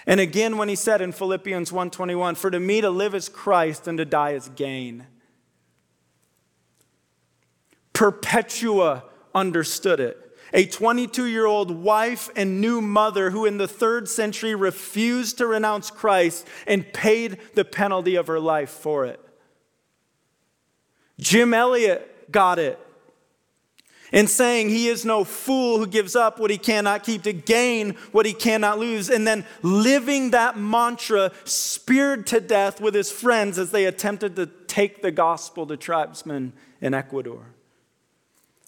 And 0.05 0.19
again 0.19 0.57
when 0.57 0.69
he 0.69 0.75
said 0.75 1.01
in 1.01 1.11
Philippians 1.11 1.71
1:21, 1.71 2.35
"For 2.35 2.51
to 2.51 2.59
me 2.59 2.81
to 2.81 2.89
live 2.89 3.15
is 3.15 3.29
Christ 3.29 3.87
and 3.87 3.97
to 3.97 4.05
die 4.05 4.31
is 4.31 4.49
gain." 4.49 5.07
Perpetua 7.93 9.05
understood 9.33 9.99
it. 9.99 10.23
A 10.53 10.65
22 10.65 11.25
year 11.25 11.45
old 11.45 11.71
wife 11.71 12.29
and 12.35 12.61
new 12.61 12.79
mother 12.79 13.31
who 13.31 13.45
in 13.45 13.57
the 13.57 13.67
third 13.67 14.07
century 14.07 14.55
refused 14.55 15.37
to 15.39 15.47
renounce 15.47 15.91
Christ 15.91 16.47
and 16.65 16.91
paid 16.93 17.39
the 17.55 17.65
penalty 17.65 18.15
of 18.15 18.27
her 18.27 18.39
life 18.39 18.69
for 18.69 19.05
it. 19.05 19.19
Jim 21.19 21.53
Elliot 21.53 22.31
got 22.31 22.59
it 22.59 22.79
in 24.11 24.27
saying 24.27 24.69
he 24.69 24.87
is 24.87 25.05
no 25.05 25.23
fool 25.23 25.79
who 25.79 25.87
gives 25.87 26.15
up 26.15 26.39
what 26.39 26.51
he 26.51 26.57
cannot 26.57 27.03
keep 27.03 27.23
to 27.23 27.33
gain 27.33 27.91
what 28.11 28.25
he 28.25 28.33
cannot 28.33 28.79
lose, 28.79 29.09
and 29.09 29.27
then 29.27 29.45
living 29.61 30.31
that 30.31 30.57
mantra, 30.57 31.31
speared 31.43 32.27
to 32.27 32.39
death 32.39 32.79
with 32.79 32.93
his 32.93 33.11
friends 33.11 33.57
as 33.59 33.71
they 33.71 33.85
attempted 33.85 34.35
to 34.35 34.45
take 34.45 35.01
the 35.01 35.11
gospel 35.11 35.65
to 35.67 35.77
tribesmen 35.77 36.53
in 36.81 36.93
Ecuador. 36.93 37.53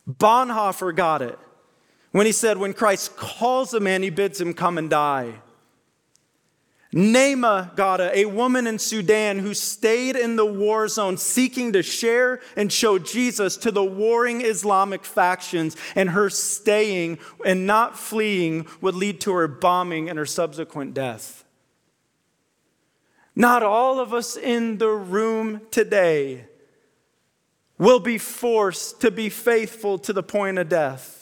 Bonhoeffer 0.10 0.96
got 0.96 1.22
it 1.22 1.38
when 2.12 2.26
he 2.26 2.32
said, 2.32 2.58
When 2.58 2.74
Christ 2.74 3.16
calls 3.16 3.74
a 3.74 3.80
man, 3.80 4.02
he 4.02 4.10
bids 4.10 4.42
him 4.42 4.54
come 4.54 4.78
and 4.78 4.90
die. 4.90 5.42
Naima 6.94 7.76
Gada, 7.76 8.10
a 8.18 8.26
woman 8.26 8.66
in 8.66 8.80
Sudan 8.80 9.40
who 9.40 9.54
stayed 9.54 10.16
in 10.16 10.38
the 10.38 10.46
war 10.46 10.88
zone 10.88 11.18
seeking 11.18 11.74
to 11.74 11.84
share 11.84 12.40
and 12.56 12.74
show 12.74 12.98
Jesus 12.98 13.58
to 13.58 13.72
the 13.72 13.84
warring 13.84 14.42
Islamic 14.42 15.06
factions, 15.06 15.78
and 15.96 16.10
her 16.10 16.32
staying 16.32 17.20
and 17.46 17.68
not 17.68 17.98
fleeing 17.98 18.66
would 18.82 18.96
lead 18.96 19.22
to 19.22 19.34
her 19.34 19.48
bombing 19.48 20.10
and 20.10 20.18
her 20.18 20.26
subsequent 20.26 20.96
death. 20.96 21.46
Not 23.36 23.62
all 23.62 24.00
of 24.00 24.14
us 24.14 24.36
in 24.36 24.80
the 24.80 24.90
room 24.90 25.62
today 25.70 26.46
will 27.78 28.00
be 28.00 28.18
forced 28.18 29.00
to 29.02 29.12
be 29.12 29.30
faithful 29.30 30.00
to 30.00 30.12
the 30.12 30.24
point 30.24 30.58
of 30.58 30.70
death. 30.70 31.19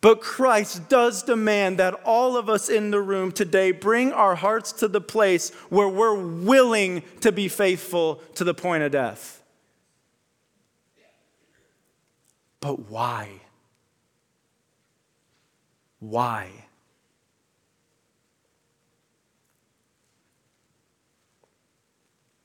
But 0.00 0.22
Christ 0.22 0.88
does 0.88 1.22
demand 1.22 1.78
that 1.78 1.94
all 2.04 2.36
of 2.36 2.48
us 2.48 2.70
in 2.70 2.90
the 2.90 3.02
room 3.02 3.32
today 3.32 3.70
bring 3.70 4.12
our 4.12 4.34
hearts 4.34 4.72
to 4.72 4.88
the 4.88 5.00
place 5.00 5.50
where 5.68 5.88
we're 5.88 6.14
willing 6.14 7.02
to 7.20 7.30
be 7.32 7.48
faithful 7.48 8.16
to 8.36 8.44
the 8.44 8.54
point 8.54 8.82
of 8.82 8.92
death. 8.92 9.42
But 12.60 12.88
why? 12.88 13.40
Why? 15.98 16.50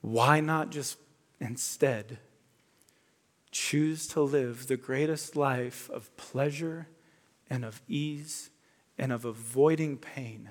Why 0.01 0.41
not 0.41 0.72
just 0.72 0.97
instead 1.39 2.20
choose 3.51 4.08
to 4.08 4.22
live 4.22 4.68
the 4.68 4.78
greatest 4.78 5.38
life 5.38 5.89
of 5.89 6.16
pleasure? 6.18 6.88
And 7.50 7.66
of 7.66 7.82
ease 7.88 8.50
and 8.98 9.12
of 9.12 9.26
avoiding 9.26 9.98
pain. 9.98 10.50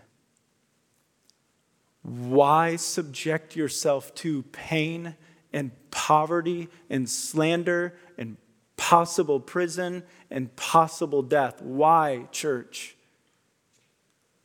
Why 2.03 2.77
subject 2.77 3.57
yourself 3.57 4.15
to 4.17 4.43
pain 4.45 5.17
and 5.53 5.71
poverty 5.91 6.69
and 6.91 7.09
slander 7.09 7.95
and 8.19 8.37
possible 8.77 9.41
prison 9.41 10.03
and 10.31 10.55
possible 10.57 11.23
death? 11.23 11.63
Why, 11.63 12.29
church? 12.31 12.97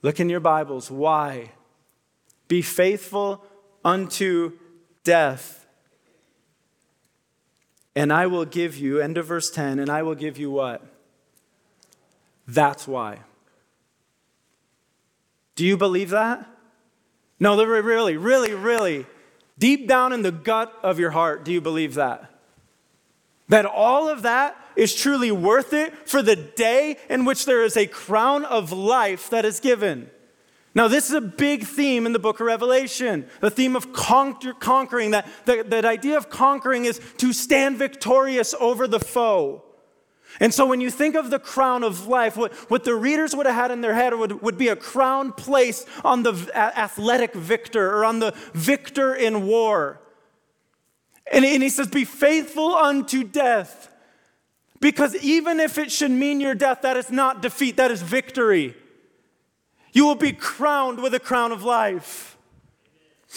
Look 0.02 0.20
in 0.20 0.30
your 0.30 0.40
Bibles. 0.40 0.90
Why? 0.90 1.52
Be 2.48 2.62
faithful 2.62 3.44
unto 3.84 4.54
death. 5.04 5.68
And 7.96 8.14
I 8.14 8.28
will 8.28 8.46
give 8.46 8.78
you, 8.78 9.02
end 9.02 9.18
of 9.18 9.26
verse 9.26 9.52
10, 9.52 9.80
and 9.80 9.90
I 9.90 10.04
will 10.04 10.16
give 10.16 10.38
you 10.38 10.50
what? 10.50 10.89
That's 12.50 12.88
why. 12.88 13.20
Do 15.56 15.66
you 15.66 15.78
believe 15.78 16.10
that? 16.10 16.50
No, 17.40 17.64
really, 17.64 18.18
really, 18.18 18.54
really. 18.54 19.06
Deep 19.58 19.88
down 19.88 20.14
in 20.14 20.24
the 20.24 20.32
gut 20.32 20.74
of 20.82 21.00
your 21.00 21.12
heart, 21.12 21.46
do 21.46 21.52
you 21.52 21.62
believe 21.62 21.94
that? 21.94 22.34
That 23.50 23.66
all 23.66 24.10
of 24.10 24.24
that 24.24 24.58
is 24.76 24.96
truly 24.96 25.32
worth 25.32 25.74
it 25.74 26.08
for 26.08 26.22
the 26.22 26.36
day 26.36 26.98
in 27.10 27.26
which 27.26 27.46
there 27.46 27.64
is 27.64 27.78
a 27.78 27.86
crown 27.86 28.46
of 28.46 28.72
life 28.72 29.30
that 29.30 29.46
is 29.46 29.60
given. 29.60 30.10
Now, 30.74 30.88
this 30.88 31.10
is 31.10 31.14
a 31.14 31.22
big 31.22 31.66
theme 31.66 32.06
in 32.06 32.14
the 32.14 32.20
book 32.20 32.40
of 32.40 32.48
Revelation 32.48 33.28
the 33.42 33.52
theme 33.52 33.76
of 33.76 33.92
conquer- 33.94 34.54
conquering. 34.54 35.12
That, 35.12 35.28
that, 35.46 35.70
that 35.70 35.86
idea 35.86 36.18
of 36.18 36.30
conquering 36.30 36.86
is 36.86 37.02
to 37.18 37.34
stand 37.34 37.78
victorious 37.78 38.56
over 38.60 38.88
the 38.88 39.00
foe. 39.00 39.64
And 40.40 40.54
so 40.54 40.66
when 40.66 40.80
you 40.80 40.92
think 40.92 41.16
of 41.16 41.32
the 41.32 41.40
crown 41.40 41.84
of 41.84 42.08
life, 42.08 42.38
what, 42.38 42.54
what 42.70 42.84
the 42.84 42.96
readers 42.96 43.36
would 43.36 43.46
have 43.46 43.56
had 43.56 43.72
in 43.72 43.82
their 43.82 43.96
head 43.96 44.14
would, 44.14 44.42
would 44.42 44.58
be 44.58 44.68
a 44.68 44.76
crown 44.76 45.32
placed 45.32 45.88
on 46.04 46.24
the 46.24 46.34
athletic 46.56 47.34
victor 47.34 47.96
or 47.98 48.06
on 48.06 48.20
the 48.20 48.34
victor 48.54 49.14
in 49.14 49.48
war. 49.48 50.00
And, 51.32 51.44
and 51.46 51.64
he 51.64 51.70
says, 51.70 51.88
Be 51.88 52.06
faithful 52.06 52.76
unto 52.76 53.24
death. 53.24 53.88
Because 54.80 55.16
even 55.18 55.60
if 55.60 55.78
it 55.78 55.92
should 55.92 56.12
mean 56.12 56.40
your 56.40 56.56
death, 56.56 56.84
that 56.84 56.96
is 56.96 57.12
not 57.12 57.42
defeat, 57.42 57.78
that 57.78 57.92
is 57.92 58.02
victory. 58.02 58.76
You 59.92 60.06
will 60.06 60.16
be 60.16 60.32
crowned 60.32 61.02
with 61.02 61.14
a 61.14 61.20
crown 61.20 61.52
of 61.52 61.64
life. 61.64 62.38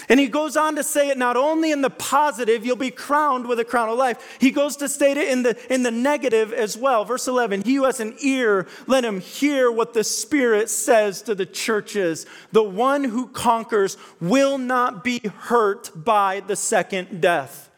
And 0.08 0.18
he 0.18 0.26
goes 0.28 0.56
on 0.56 0.76
to 0.76 0.82
say 0.82 1.10
it 1.10 1.18
not 1.18 1.36
only 1.36 1.70
in 1.70 1.82
the 1.82 1.90
positive, 1.90 2.64
you'll 2.64 2.76
be 2.76 2.90
crowned 2.90 3.46
with 3.46 3.60
a 3.60 3.64
crown 3.64 3.90
of 3.90 3.98
life. 3.98 4.38
He 4.40 4.50
goes 4.50 4.76
to 4.76 4.88
state 4.88 5.18
it 5.18 5.28
in 5.28 5.42
the, 5.42 5.72
in 5.72 5.82
the 5.82 5.90
negative 5.90 6.52
as 6.52 6.78
well. 6.78 7.04
Verse 7.04 7.28
11 7.28 7.62
He 7.62 7.74
who 7.74 7.84
has 7.84 8.00
an 8.00 8.14
ear, 8.20 8.66
let 8.86 9.04
him 9.04 9.20
hear 9.20 9.70
what 9.70 9.92
the 9.92 10.02
Spirit 10.02 10.70
says 10.70 11.20
to 11.22 11.34
the 11.34 11.46
churches. 11.46 12.24
The 12.52 12.62
one 12.62 13.04
who 13.04 13.28
conquers 13.28 13.98
will 14.18 14.56
not 14.56 15.04
be 15.04 15.20
hurt 15.20 15.90
by 15.94 16.40
the 16.40 16.56
second 16.56 17.20
death. 17.20 17.70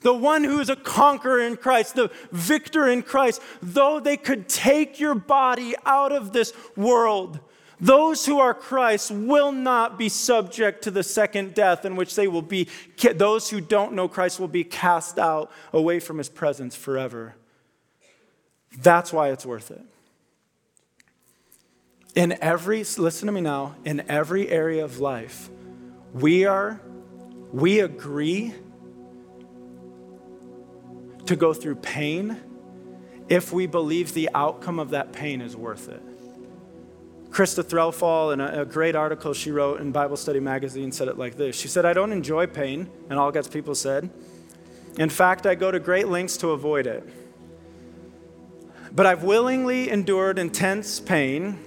The 0.00 0.14
one 0.14 0.44
who 0.44 0.58
is 0.58 0.70
a 0.70 0.76
conqueror 0.76 1.40
in 1.40 1.56
Christ, 1.56 1.94
the 1.94 2.10
victor 2.32 2.88
in 2.88 3.02
Christ, 3.02 3.42
though 3.62 4.00
they 4.00 4.16
could 4.16 4.48
take 4.48 4.98
your 4.98 5.14
body 5.14 5.74
out 5.84 6.12
of 6.12 6.32
this 6.32 6.52
world 6.76 7.40
those 7.82 8.24
who 8.24 8.38
are 8.38 8.54
Christ 8.54 9.10
will 9.10 9.50
not 9.50 9.98
be 9.98 10.08
subject 10.08 10.82
to 10.84 10.92
the 10.92 11.02
second 11.02 11.52
death, 11.52 11.84
in 11.84 11.96
which 11.96 12.14
they 12.14 12.28
will 12.28 12.40
be, 12.40 12.68
those 13.16 13.50
who 13.50 13.60
don't 13.60 13.94
know 13.94 14.06
Christ 14.06 14.38
will 14.38 14.46
be 14.46 14.62
cast 14.62 15.18
out 15.18 15.50
away 15.72 15.98
from 15.98 16.18
his 16.18 16.28
presence 16.28 16.76
forever. 16.76 17.34
That's 18.78 19.12
why 19.12 19.32
it's 19.32 19.44
worth 19.44 19.72
it. 19.72 19.82
In 22.14 22.38
every, 22.40 22.84
listen 22.98 23.26
to 23.26 23.32
me 23.32 23.40
now, 23.40 23.74
in 23.84 24.08
every 24.08 24.48
area 24.48 24.84
of 24.84 25.00
life, 25.00 25.50
we 26.14 26.44
are, 26.44 26.80
we 27.52 27.80
agree 27.80 28.54
to 31.26 31.34
go 31.34 31.52
through 31.52 31.76
pain 31.76 32.40
if 33.28 33.52
we 33.52 33.66
believe 33.66 34.14
the 34.14 34.30
outcome 34.34 34.78
of 34.78 34.90
that 34.90 35.12
pain 35.12 35.40
is 35.40 35.56
worth 35.56 35.88
it. 35.88 36.02
Krista 37.32 37.64
Threlfall, 37.64 38.34
in 38.34 38.42
a, 38.42 38.60
a, 38.60 38.64
great 38.66 38.94
article 38.94 39.32
she 39.32 39.50
wrote 39.50 39.80
in 39.80 39.90
Bible 39.90 40.18
Study 40.18 40.38
Magazine, 40.38 40.92
said 40.92 41.08
it 41.08 41.16
like 41.16 41.36
this 41.36 41.56
She 41.56 41.66
said, 41.66 41.86
I 41.86 41.94
don't 41.94 42.12
enjoy 42.12 42.46
pain, 42.46 42.90
and 43.08 43.18
all 43.18 43.32
God's 43.32 43.48
people 43.48 43.74
said. 43.74 44.10
In 44.98 45.08
fact, 45.08 45.46
I 45.46 45.54
go 45.54 45.70
to 45.70 45.80
great 45.80 46.08
lengths 46.08 46.36
to 46.38 46.50
avoid 46.50 46.86
it. 46.86 47.08
But 48.94 49.06
I've 49.06 49.24
willingly 49.24 49.88
endured 49.88 50.38
intense 50.38 51.00
pain 51.00 51.58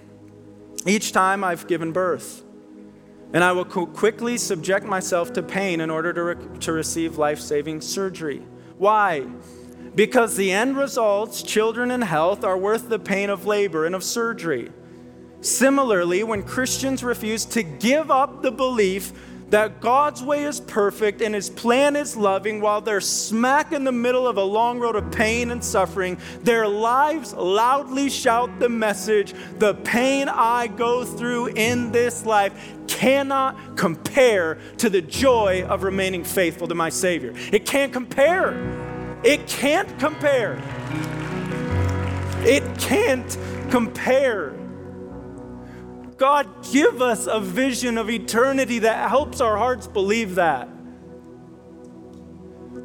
each 0.85 1.11
time 1.11 1.43
I've 1.43 1.65
given 1.65 1.91
birth. 1.91 2.43
And 3.33 3.43
I 3.43 3.51
will 3.53 3.65
quickly 3.65 4.37
subject 4.37 4.85
myself 4.85 5.33
to 5.33 5.41
pain 5.41 5.81
in 5.81 5.89
order 5.89 6.13
to, 6.13 6.23
re- 6.23 6.59
to 6.59 6.71
receive 6.71 7.17
life 7.17 7.39
saving 7.39 7.81
surgery. 7.81 8.43
Why? 8.77 9.25
Because 9.95 10.35
the 10.35 10.51
end 10.51 10.77
results, 10.77 11.41
children 11.41 11.89
and 11.89 12.03
health, 12.03 12.43
are 12.43 12.57
worth 12.57 12.87
the 12.87 12.99
pain 12.99 13.31
of 13.31 13.47
labor 13.47 13.87
and 13.87 13.95
of 13.95 14.03
surgery. 14.03 14.71
Similarly, 15.45 16.23
when 16.23 16.41
Christians 16.41 17.03
refuse 17.03 17.45
to 17.45 17.61
give 17.61 18.09
up 18.09 18.41
the 18.41 18.49
belief 18.49 19.11
that 19.51 19.79
God's 19.79 20.23
way 20.23 20.43
is 20.43 20.59
perfect 20.59 21.21
and 21.21 21.35
His 21.35 21.51
plan 21.51 21.95
is 21.95 22.17
loving 22.17 22.61
while 22.61 22.81
they're 22.81 22.99
smack 22.99 23.71
in 23.71 23.83
the 23.83 23.91
middle 23.91 24.27
of 24.27 24.37
a 24.37 24.43
long 24.43 24.79
road 24.79 24.95
of 24.95 25.11
pain 25.11 25.51
and 25.51 25.63
suffering, 25.63 26.17
their 26.41 26.67
lives 26.67 27.31
loudly 27.35 28.09
shout 28.09 28.57
the 28.57 28.69
message 28.69 29.35
the 29.59 29.75
pain 29.75 30.29
I 30.29 30.65
go 30.65 31.05
through 31.05 31.49
in 31.49 31.91
this 31.91 32.25
life 32.25 32.73
cannot 32.87 33.77
compare 33.77 34.57
to 34.77 34.89
the 34.89 35.03
joy 35.03 35.63
of 35.69 35.83
remaining 35.83 36.23
faithful 36.23 36.67
to 36.69 36.75
my 36.75 36.89
Savior. 36.89 37.33
It 37.51 37.67
can't 37.67 37.93
compare. 37.93 38.57
It 39.23 39.45
can't 39.45 39.99
compare. 39.99 40.59
It 42.43 42.63
can't 42.79 43.37
compare. 43.69 44.54
God, 46.17 46.71
give 46.71 47.01
us 47.01 47.27
a 47.27 47.39
vision 47.39 47.97
of 47.97 48.09
eternity 48.09 48.79
that 48.79 49.09
helps 49.09 49.41
our 49.41 49.57
hearts 49.57 49.87
believe 49.87 50.35
that. 50.35 50.65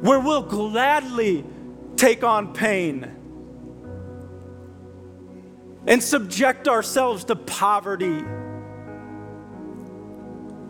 Where 0.01 0.19
we'll 0.19 0.41
gladly 0.41 1.45
take 1.95 2.23
on 2.23 2.53
pain 2.53 3.09
and 5.87 6.01
subject 6.03 6.67
ourselves 6.67 7.23
to 7.25 7.35
poverty 7.35 8.23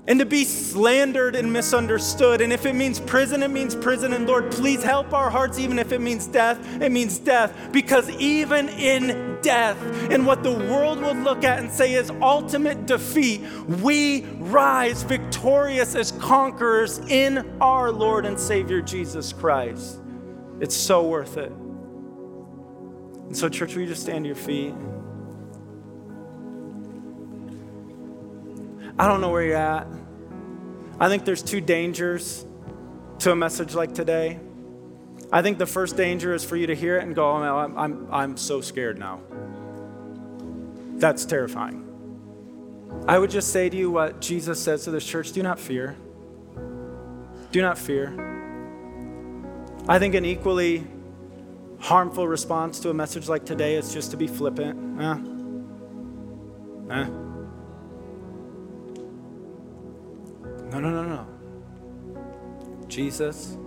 and 0.08 0.20
to 0.20 0.26
be 0.26 0.43
slandered 0.43 1.36
and 1.36 1.54
misunderstood. 1.54 2.41
And 2.41 2.52
if 2.52 2.66
it 2.66 2.74
means 2.74 2.99
prison, 2.99 3.43
it 3.43 3.49
means 3.52 3.76
prison. 3.76 4.14
And 4.14 4.28
Lord, 4.28 4.52
please 4.52 4.84
help 4.84 5.14
our 5.14 5.30
hearts, 5.30 5.60
even 5.60 5.78
if 5.78 5.91
it 5.91 6.02
means 6.02 6.26
death, 6.28 6.60
it 6.82 6.91
means 6.91 7.20
death. 7.20 7.56
Because 7.72 8.10
even 8.10 8.70
in 8.70 9.39
death 9.41 9.78
and 10.12 10.26
what 10.26 10.43
the 10.43 10.52
world 10.52 10.99
will 11.02 11.16
look 11.16 11.43
at 11.43 11.60
and 11.60 11.72
say 11.72 11.93
is 11.93 12.10
ultimate 12.22 12.88
defeat, 12.88 13.41
we 13.82 14.24
rise 14.39 15.04
victorious 15.04 15.95
as 15.95 16.12
conquerors 16.14 16.99
in 17.10 17.60
our 17.62 17.91
Lord 17.91 18.26
and 18.26 18.39
Savior 18.39 18.82
Jesus 18.82 19.32
Christ. 19.34 19.99
It's 20.60 20.76
so 20.76 21.08
worth 21.08 21.38
it. 21.38 21.52
And 23.28 23.38
so, 23.38 23.49
church, 23.49 23.76
will 23.76 23.84
you 23.84 23.88
just 23.88 24.02
stand 24.02 24.26
to 24.26 24.28
your 24.28 24.36
feet? 24.36 24.74
I 29.02 29.08
don't 29.08 29.20
know 29.20 29.32
where 29.32 29.41
you're 29.41 29.58
at. 29.58 29.88
I 30.99 31.10
think 31.10 31.26
there's 31.26 31.41
two 31.41 31.60
dangers 31.60 32.45
to 33.18 33.32
a 33.32 33.36
message 33.36 33.74
like 33.74 33.95
today. 33.95 34.39
I 35.32 35.41
think 35.41 35.58
the 35.58 35.66
first 35.66 35.97
danger 35.97 36.36
is 36.36 36.45
for 36.45 36.56
you 36.56 36.68
to 36.68 36.76
hear 36.76 36.99
it 36.99 37.04
and 37.04 37.16
go, 37.16 37.28
oh, 37.28 37.38
I'm, 37.38 37.76
I'm, 37.76 38.08
I'm 38.12 38.38
so 38.38 38.62
scared 38.62 38.99
now. 38.99 39.22
That's 40.97 41.26
terrifying. 41.26 41.84
I 43.08 43.18
would 43.18 43.32
just 43.32 43.52
say 43.52 43.70
to 43.70 43.76
you 43.76 43.89
what 43.89 44.22
Jesus 44.22 44.62
says 44.62 44.84
to 44.84 44.91
this 44.91 45.04
church 45.04 45.32
do 45.32 45.41
not 45.41 45.60
fear. 45.60 45.95
Do 47.52 47.60
not 47.60 47.80
fear. 47.80 48.14
I 49.88 49.97
think 49.97 50.14
an 50.14 50.26
equally 50.26 50.86
harmful 51.80 52.28
response 52.28 52.80
to 52.82 52.91
a 52.91 52.93
message 52.93 53.28
like 53.28 53.47
today 53.47 53.78
is 53.78 53.91
just 53.91 54.12
to 54.12 54.18
be 54.18 54.28
flippant. 54.28 55.02
Eh. 56.91 57.02
Eh. 57.02 57.30
No, 60.72 60.80
no, 60.80 60.89
no, 60.89 61.03
no. 61.03 61.28
Jesus, 62.88 63.57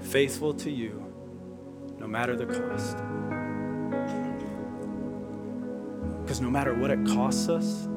faithful 0.00 0.52
to 0.52 0.70
you, 0.70 1.02
no 1.98 2.06
matter 2.06 2.36
the 2.36 2.44
cost. 2.44 2.98
Because 6.22 6.42
no 6.42 6.50
matter 6.50 6.74
what 6.74 6.90
it 6.90 7.06
costs 7.06 7.48
us, 7.48 7.88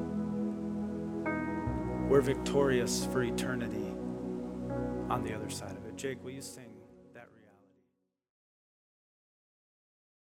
we're 2.08 2.22
victorious 2.22 3.04
for 3.04 3.22
eternity 3.22 3.94
on 5.10 5.22
the 5.22 5.34
other 5.34 5.50
side 5.50 5.76
of 5.76 5.84
it. 5.84 5.94
Jake, 5.96 6.24
will 6.24 6.30
you 6.30 6.40
sing? 6.40 6.67